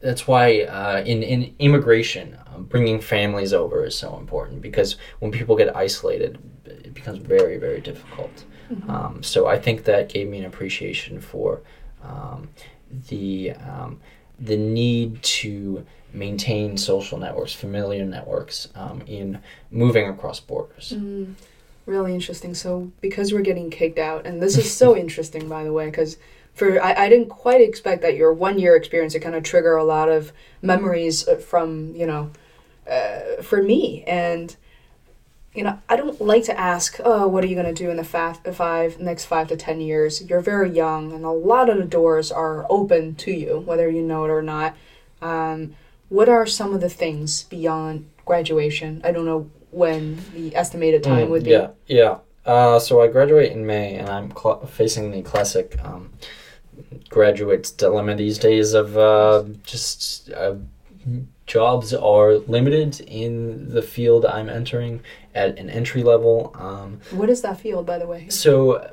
that's 0.04 0.28
why 0.28 0.60
uh, 0.62 1.02
in 1.04 1.22
in 1.22 1.54
immigration, 1.58 2.36
um, 2.54 2.64
bringing 2.64 3.00
families 3.00 3.52
over 3.52 3.84
is 3.84 3.96
so 3.96 4.16
important 4.18 4.60
because 4.60 4.96
when 5.20 5.32
people 5.32 5.56
get 5.56 5.74
isolated, 5.74 6.38
it 6.66 6.92
becomes 6.94 7.18
very 7.18 7.56
very 7.56 7.80
difficult. 7.80 8.44
Um, 8.88 9.22
so 9.22 9.46
I 9.46 9.58
think 9.58 9.84
that 9.84 10.08
gave 10.08 10.28
me 10.28 10.38
an 10.38 10.46
appreciation 10.46 11.20
for 11.20 11.62
um, 12.02 12.48
the 13.08 13.52
um, 13.52 14.00
the 14.38 14.56
need 14.56 15.22
to 15.22 15.86
maintain 16.12 16.76
social 16.76 17.18
networks, 17.18 17.52
familiar 17.52 18.04
networks, 18.04 18.68
um, 18.74 19.02
in 19.06 19.40
moving 19.70 20.08
across 20.08 20.38
borders. 20.40 20.92
Really 21.86 22.14
interesting. 22.14 22.54
So 22.54 22.90
because 23.00 23.32
we're 23.32 23.42
getting 23.42 23.70
kicked 23.70 23.98
out, 23.98 24.26
and 24.26 24.42
this 24.42 24.56
is 24.56 24.72
so 24.82 24.96
interesting, 24.96 25.48
by 25.48 25.64
the 25.64 25.72
way, 25.72 25.86
because 25.86 26.16
for 26.54 26.82
I, 26.82 27.04
I 27.04 27.08
didn't 27.08 27.28
quite 27.28 27.60
expect 27.60 28.02
that 28.02 28.16
your 28.16 28.32
one 28.32 28.58
year 28.58 28.76
experience 28.76 29.12
to 29.14 29.20
kind 29.20 29.34
of 29.34 29.42
trigger 29.42 29.76
a 29.76 29.84
lot 29.84 30.08
of 30.08 30.32
memories 30.62 31.26
uh, 31.28 31.36
from 31.36 31.94
you 31.94 32.06
know, 32.06 32.30
uh, 32.90 33.42
for 33.42 33.62
me 33.62 34.04
and. 34.06 34.56
You 35.56 35.62
know, 35.62 35.78
I 35.88 35.94
don't 35.94 36.20
like 36.20 36.42
to 36.46 36.58
ask, 36.58 36.98
oh, 37.04 37.28
what 37.28 37.44
are 37.44 37.46
you 37.46 37.54
going 37.54 37.72
to 37.72 37.84
do 37.84 37.88
in 37.88 37.96
the 37.96 38.02
fa- 38.02 38.40
five 38.52 38.98
next 38.98 39.26
five 39.26 39.46
to 39.46 39.56
ten 39.56 39.80
years? 39.80 40.20
You're 40.28 40.40
very 40.40 40.68
young, 40.68 41.12
and 41.12 41.24
a 41.24 41.30
lot 41.30 41.70
of 41.70 41.78
the 41.78 41.84
doors 41.84 42.32
are 42.32 42.66
open 42.68 43.14
to 43.14 43.30
you, 43.30 43.60
whether 43.60 43.88
you 43.88 44.02
know 44.02 44.24
it 44.24 44.30
or 44.30 44.42
not. 44.42 44.74
Um, 45.22 45.76
what 46.08 46.28
are 46.28 46.44
some 46.44 46.74
of 46.74 46.80
the 46.80 46.88
things 46.88 47.44
beyond 47.44 48.10
graduation? 48.26 49.00
I 49.04 49.12
don't 49.12 49.26
know 49.26 49.48
when 49.70 50.20
the 50.34 50.56
estimated 50.56 51.04
time 51.04 51.28
Mm, 51.28 51.30
would 51.30 51.44
be. 51.44 51.50
Yeah, 51.52 51.68
yeah. 51.86 52.18
Uh, 52.44 52.80
so 52.80 53.00
I 53.00 53.06
graduate 53.06 53.52
in 53.52 53.64
May, 53.64 53.94
and 53.94 54.08
I'm 54.08 54.32
cl- 54.36 54.66
facing 54.66 55.12
the 55.12 55.22
classic 55.22 55.78
um, 55.84 56.12
graduate 57.08 57.72
dilemma 57.76 58.14
these 58.16 58.38
days 58.38 58.74
of 58.74 58.96
uh, 58.96 59.44
just 59.64 60.30
uh, 60.32 60.54
jobs 61.46 61.92
are 61.94 62.34
limited 62.48 63.00
in 63.02 63.68
the 63.70 63.82
field 63.82 64.24
I'm 64.26 64.48
entering 64.48 65.00
at 65.34 65.58
an 65.58 65.68
entry 65.70 66.02
level. 66.02 66.52
Um, 66.58 67.00
What 67.10 67.28
is 67.30 67.42
that 67.42 67.60
field, 67.60 67.86
by 67.86 67.98
the 67.98 68.06
way? 68.06 68.28
so 68.28 68.90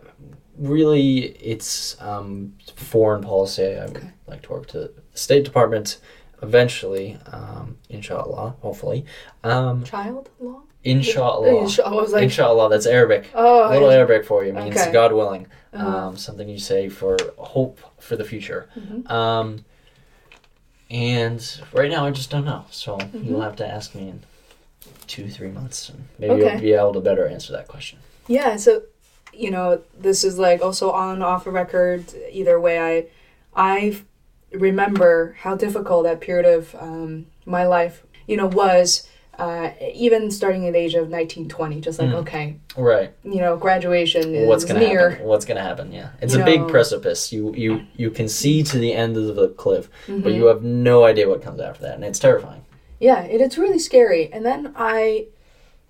really, 0.57 1.19
it's 1.39 1.99
um, 2.01 2.53
foreign 2.75 3.23
policy. 3.23 3.75
I 3.77 3.85
would 3.85 3.97
Okay. 3.97 4.09
like 4.27 4.41
to 4.43 4.51
work 4.51 4.67
to 4.67 4.79
the 4.79 4.91
State 5.13 5.45
Department 5.45 5.99
eventually, 6.43 7.17
um, 7.31 7.77
inshallah, 7.89 8.55
hopefully. 8.61 9.05
Um, 9.43 9.83
Child 9.83 10.29
law? 10.39 10.63
Inshallah. 10.83 11.47
Insha- 11.47 11.85
I 11.85 11.91
was 11.91 12.11
like, 12.13 12.23
Inshallah, 12.23 12.69
that's 12.69 12.85
Arabic. 12.85 13.29
oh, 13.33 13.69
A 13.69 13.73
little 13.73 13.89
I- 13.89 13.95
Arabic 13.95 14.25
for 14.25 14.43
you 14.43 14.53
means 14.53 14.77
Okay. 14.77 14.91
God 14.91 15.13
willing. 15.13 15.47
Uh-huh. 15.73 15.87
Um, 15.87 16.17
something 16.17 16.49
you 16.49 16.57
say 16.59 16.89
for 16.89 17.17
hope 17.37 17.79
for 17.99 18.15
the 18.15 18.23
future. 18.25 18.67
Mhm. 18.77 19.09
Um, 19.09 19.65
and 20.89 21.61
right 21.71 21.89
now, 21.89 22.05
I 22.05 22.11
just 22.11 22.29
don't 22.29 22.45
know. 22.45 22.65
So 22.71 22.97
Mm-hmm. 22.97 23.23
you'll 23.29 23.41
have 23.41 23.55
to 23.57 23.67
ask 23.67 23.95
me 23.95 24.09
in 24.09 24.23
two, 25.07 25.29
three 25.29 25.49
months, 25.49 25.89
and 25.89 26.07
maybe 26.19 26.33
Okay. 26.33 26.51
you'll 26.53 26.61
be 26.61 26.73
able 26.73 26.93
to 26.93 26.99
better 27.01 27.25
answer 27.27 27.53
that 27.53 27.67
question. 27.67 27.99
Yeah, 28.27 28.55
so 28.57 28.83
you 29.33 29.49
know, 29.49 29.79
this 29.97 30.25
is 30.25 30.37
like 30.37 30.61
also 30.61 30.91
on 30.91 31.13
and 31.15 31.23
off 31.23 31.45
the 31.45 31.51
record. 31.51 32.03
Either 32.31 32.59
way, 32.59 32.79
I 32.79 33.05
I 33.55 34.01
remember 34.51 35.37
how 35.39 35.55
difficult 35.55 36.03
that 36.03 36.19
period 36.19 36.45
of 36.45 36.75
um, 36.75 37.27
my 37.45 37.65
life, 37.65 38.03
you 38.27 38.35
know, 38.35 38.47
was. 38.47 39.07
Uh, 39.41 39.71
even 39.95 40.29
starting 40.29 40.67
at 40.67 40.73
the 40.73 40.77
age 40.77 40.93
of 40.93 41.09
19, 41.09 41.49
20, 41.49 41.81
just 41.81 41.97
like, 41.97 42.09
Mm. 42.09 42.19
okay, 42.19 42.55
Right. 42.77 43.09
you 43.23 43.39
know, 43.41 43.57
graduation 43.57 44.35
is 44.35 44.47
What's 44.47 44.65
gonna 44.65 44.81
near. 44.81 45.09
happen? 45.09 45.25
What's 45.25 45.45
gonna 45.45 45.63
happen? 45.63 45.91
Yeah, 45.91 46.09
it's 46.21 46.35
You 46.35 46.41
a 46.43 46.45
big 46.45 46.67
precipice. 46.67 47.33
You 47.33 47.51
you 47.55 47.81
you 47.97 48.11
can 48.11 48.27
see 48.27 48.61
to 48.61 48.77
the 48.77 48.93
end 48.93 49.17
of 49.17 49.35
the 49.35 49.47
cliff, 49.47 49.89
but 50.07 50.31
Mhm. 50.31 50.35
you 50.35 50.45
have 50.45 50.61
no 50.61 51.05
idea 51.05 51.27
what 51.27 51.41
comes 51.41 51.59
after 51.59 51.81
that, 51.85 51.95
and 51.95 52.03
it's 52.05 52.19
terrifying. 52.19 52.61
Yeah, 52.99 53.23
it, 53.23 53.41
it's 53.41 53.57
really 53.57 53.79
scary. 53.79 54.29
And 54.31 54.45
then 54.45 54.73
I 54.75 55.25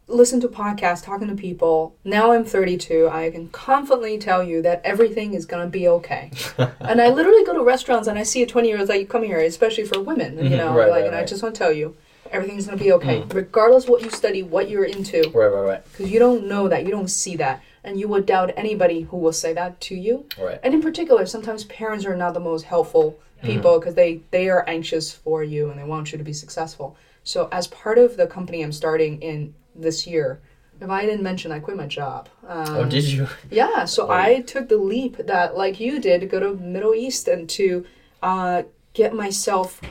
listen 0.07 0.39
to 0.41 0.47
podcasts, 0.47 1.03
talking 1.03 1.27
to 1.27 1.35
people. 1.35 1.93
Now 2.05 2.31
I'm 2.31 2.45
32. 2.45 3.09
I 3.11 3.29
can 3.31 3.49
confidently 3.49 4.17
tell 4.17 4.41
you 4.41 4.61
that 4.61 4.79
everything 4.85 5.33
is 5.33 5.45
going 5.45 5.63
to 5.65 5.69
be 5.69 5.89
okay. 5.89 6.31
and 6.79 7.01
I 7.01 7.09
literally 7.09 7.43
go 7.43 7.53
to 7.53 7.63
restaurants 7.63 8.07
and 8.07 8.17
I 8.17 8.23
see 8.23 8.41
a 8.43 8.47
20 8.47 8.69
year 8.69 8.79
old 8.79 8.87
like, 8.87 9.09
come 9.09 9.23
here, 9.23 9.39
especially 9.39 9.83
for 9.83 9.99
women, 10.01 10.37
you 10.37 10.51
Mhm, 10.51 10.57
know, 10.57 10.73
right, 10.73 10.89
like, 10.89 11.01
right, 11.01 11.07
and 11.07 11.15
I 11.15 11.25
just 11.25 11.43
want 11.43 11.53
to 11.55 11.59
tell 11.59 11.71
you, 11.73 11.95
everything's 12.31 12.67
to 12.67 12.75
be 12.77 12.91
okay. 12.93 13.23
Regardless 13.33 13.87
what 13.87 14.01
you 14.03 14.09
study, 14.09 14.43
what 14.43 14.69
you're 14.69 14.85
into, 14.85 15.29
Right, 15.33 15.47
right, 15.47 15.61
right, 15.61 15.83
because 15.91 16.11
you 16.11 16.19
don't 16.19 16.45
know 16.47 16.67
that, 16.67 16.83
you 16.85 16.91
don't 16.91 17.09
see 17.09 17.35
that. 17.37 17.61
And 17.83 17.99
you 17.99 18.07
would 18.09 18.25
doubt 18.27 18.51
anybody 18.55 19.01
who 19.01 19.17
will 19.17 19.33
say 19.33 19.53
that 19.53 19.81
to 19.81 19.95
you. 19.95 20.25
right. 20.39 20.59
And 20.63 20.73
in 20.73 20.81
particular, 20.81 21.25
sometimes 21.25 21.63
parents 21.65 22.05
are 22.05 22.15
not 22.15 22.33
the 22.35 22.39
most 22.39 22.63
helpful 22.65 23.19
people 23.43 23.79
because 23.79 23.95
they 23.95 24.21
they 24.29 24.49
are 24.49 24.63
anxious 24.69 25.11
for 25.11 25.43
you 25.43 25.71
and 25.71 25.79
they 25.79 25.83
want 25.83 26.11
you 26.11 26.17
to 26.19 26.23
be 26.23 26.31
successful. 26.33 26.95
So 27.23 27.49
as 27.51 27.65
part 27.67 27.97
of 27.97 28.15
the 28.17 28.27
company 28.27 28.61
I'm 28.61 28.71
starting 28.71 29.19
in 29.21 29.55
this 29.75 30.05
year, 30.05 30.39
if 30.79 30.89
I 30.91 31.05
didn't 31.07 31.23
mention 31.23 31.51
I 31.51 31.59
quit 31.59 31.75
my 31.75 31.87
job. 31.87 32.29
Um, 32.47 32.75
oh, 32.77 32.85
did 32.85 33.03
you? 33.05 33.27
yeah, 33.49 33.85
so 33.85 34.07
Oh. 34.07 34.11
I 34.11 34.41
took 34.41 34.69
the 34.69 34.77
leap 34.77 35.17
that 35.17 35.57
like 35.57 35.79
you 35.79 35.99
did 35.99 36.21
to 36.21 36.27
go 36.27 36.39
to 36.39 36.53
Middle 36.61 36.93
East 36.93 37.27
and 37.27 37.49
to 37.51 37.83
uh, 38.21 38.61
get 38.93 39.13
myself 39.15 39.81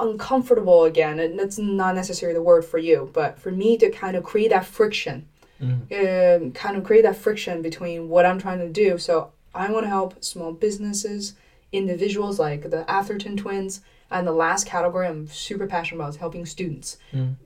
uncomfortable 0.00 0.84
again. 0.84 1.18
And 1.20 1.38
that's 1.38 1.58
not 1.58 1.94
necessarily 1.94 2.34
the 2.34 2.42
word 2.42 2.64
for 2.64 2.78
you, 2.78 3.10
but 3.12 3.38
for 3.38 3.50
me 3.50 3.76
to 3.78 3.90
kind 3.90 4.16
of 4.16 4.24
create 4.24 4.50
that 4.50 4.64
friction 4.64 5.26
um, 5.62 6.52
kind 6.52 6.76
of 6.76 6.84
create 6.84 7.02
that 7.02 7.16
friction 7.16 7.62
between 7.62 8.08
what 8.08 8.26
I'm 8.26 8.38
trying 8.38 8.58
to 8.60 8.68
do. 8.68 8.98
So 8.98 9.32
I 9.54 9.70
want 9.70 9.84
to 9.84 9.90
help 9.90 10.22
small 10.24 10.52
businesses, 10.52 11.34
individuals 11.72 12.38
like 12.38 12.70
the 12.70 12.90
Atherton 12.90 13.36
twins, 13.36 13.82
and 14.10 14.26
the 14.26 14.32
last 14.32 14.66
category 14.66 15.06
I'm 15.06 15.28
super 15.28 15.66
passionate 15.66 16.00
about 16.00 16.10
is 16.10 16.16
helping 16.16 16.46
students. 16.46 16.96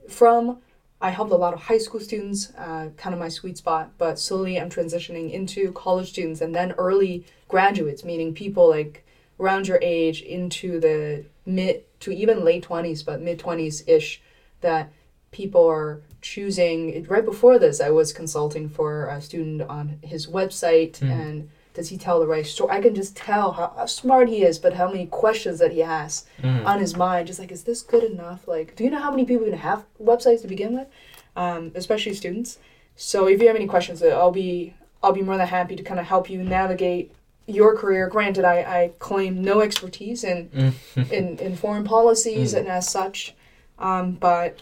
From 0.09 0.59
I 1.01 1.09
helped 1.09 1.31
a 1.31 1.35
lot 1.35 1.53
of 1.53 1.59
high 1.63 1.77
school 1.77 1.99
students, 1.99 2.53
uh, 2.57 2.89
kind 2.95 3.13
of 3.13 3.19
my 3.19 3.29
sweet 3.29 3.57
spot, 3.57 3.91
but 3.97 4.17
slowly 4.17 4.59
I'm 4.59 4.69
transitioning 4.69 5.31
into 5.31 5.71
college 5.73 6.09
students 6.09 6.41
and 6.41 6.55
then 6.55 6.71
early 6.73 7.25
graduates, 7.49 8.03
meaning 8.03 8.33
people 8.33 8.69
like 8.69 9.05
around 9.39 9.67
your 9.67 9.79
age 9.81 10.21
into 10.21 10.79
the 10.79 11.25
mid 11.45 11.83
to 12.01 12.11
even 12.11 12.43
late 12.43 12.67
20s, 12.67 13.05
but 13.05 13.21
mid 13.21 13.39
20s 13.39 13.87
ish, 13.87 14.21
that 14.61 14.91
people 15.31 15.65
are 15.67 16.01
choosing. 16.21 17.05
Right 17.05 17.25
before 17.25 17.59
this, 17.59 17.81
I 17.81 17.89
was 17.89 18.13
consulting 18.13 18.69
for 18.69 19.07
a 19.07 19.21
student 19.21 19.61
on 19.63 19.99
his 20.01 20.27
website 20.27 21.01
and 21.11 21.49
does 21.73 21.89
he 21.89 21.97
tell 21.97 22.19
the 22.21 22.27
right 22.27 22.45
story? 22.45 22.71
I 22.71 22.81
can 22.81 22.95
just 22.95 23.17
tell 23.17 23.51
how, 23.51 23.73
how 23.75 23.85
smart 23.85 24.29
he 24.29 24.43
is, 24.43 24.57
but 24.57 24.73
how 24.73 24.87
many 24.87 25.05
questions 25.07 25.59
that 25.59 25.73
he 25.73 25.79
has 25.79 26.25
on 26.65 26.79
his 26.79 26.95
mind. 26.95 27.27
Just 27.27 27.37
like, 27.37 27.51
is 27.51 27.63
this 27.63 27.81
good 27.81 28.03
enough? 28.03 28.47
Like, 28.47 28.75
do 28.75 28.83
you 28.85 28.89
know 28.89 28.99
how 28.99 29.11
many 29.11 29.25
people 29.25 29.45
even 29.45 29.59
have 29.59 29.85
websites 30.01 30.41
to 30.43 30.47
begin 30.47 30.77
with? 30.77 30.87
Um, 31.35 31.73
especially 31.75 32.13
students. 32.13 32.59
So 32.95 33.27
if 33.27 33.41
you 33.41 33.47
have 33.47 33.57
any 33.57 33.67
questions, 33.67 34.01
I'll 34.01 34.31
be 34.31 34.73
I'll 35.03 35.11
be 35.11 35.21
more 35.21 35.37
than 35.37 35.47
happy 35.47 35.75
to 35.75 35.83
kind 35.83 35.99
of 35.99 36.05
help 36.07 36.29
you 36.29 36.41
navigate 36.43 37.13
your 37.47 37.75
career. 37.77 38.07
Granted, 38.09 38.45
I, 38.45 38.57
I 38.59 38.91
claim 38.99 39.41
no 39.43 39.61
expertise 39.61 40.23
in 40.23 40.73
in, 40.95 41.37
in 41.39 41.55
foreign 41.55 41.83
policies 41.83 42.53
and 42.53 42.67
as 42.67 42.89
such, 42.89 43.33
um, 43.79 44.13
but 44.13 44.59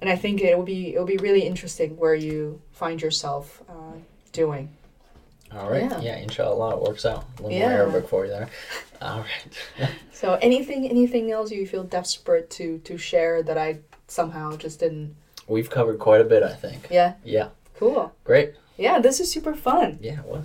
and 0.00 0.08
I 0.08 0.16
think 0.16 0.40
it 0.40 0.56
will 0.56 0.64
be 0.64 0.94
it 0.94 0.98
will 0.98 1.06
be 1.06 1.16
really 1.18 1.42
interesting 1.42 1.96
where 1.96 2.14
you 2.14 2.60
find 2.72 3.00
yourself 3.02 3.62
uh, 3.68 3.96
doing. 4.32 4.70
All 5.52 5.70
right. 5.70 5.82
Yeah. 5.90 6.00
Yeah. 6.00 6.16
inshallah, 6.16 6.76
it 6.76 6.82
works 6.82 7.06
out. 7.06 7.24
A 7.38 7.42
little 7.42 7.58
Yeah. 7.58 7.68
more 7.70 7.78
Arabic 7.78 8.08
for 8.08 8.24
you 8.26 8.30
there. 8.30 8.48
All 9.02 9.20
right. 9.20 9.90
So 10.12 10.34
anything 10.42 10.84
anything 10.90 11.30
else 11.30 11.52
you 11.52 11.64
feel 11.64 11.84
desperate 11.84 12.50
to 12.50 12.78
to 12.78 12.98
share 12.98 13.40
that 13.44 13.56
I 13.56 13.78
somehow 14.08 14.56
just 14.56 14.80
didn't? 14.80 15.14
We've 15.46 15.70
covered 15.70 16.00
quite 16.00 16.20
a 16.20 16.24
bit, 16.24 16.42
I 16.42 16.54
think. 16.54 16.88
Yeah, 16.90 17.14
Yeah. 17.24 17.48
cool. 17.78 18.12
Great. 18.24 18.54
Yeah, 18.76 18.98
this 18.98 19.20
is 19.20 19.30
super 19.30 19.54
fun. 19.54 19.98
Yeah. 20.02 20.18
Well. 20.26 20.44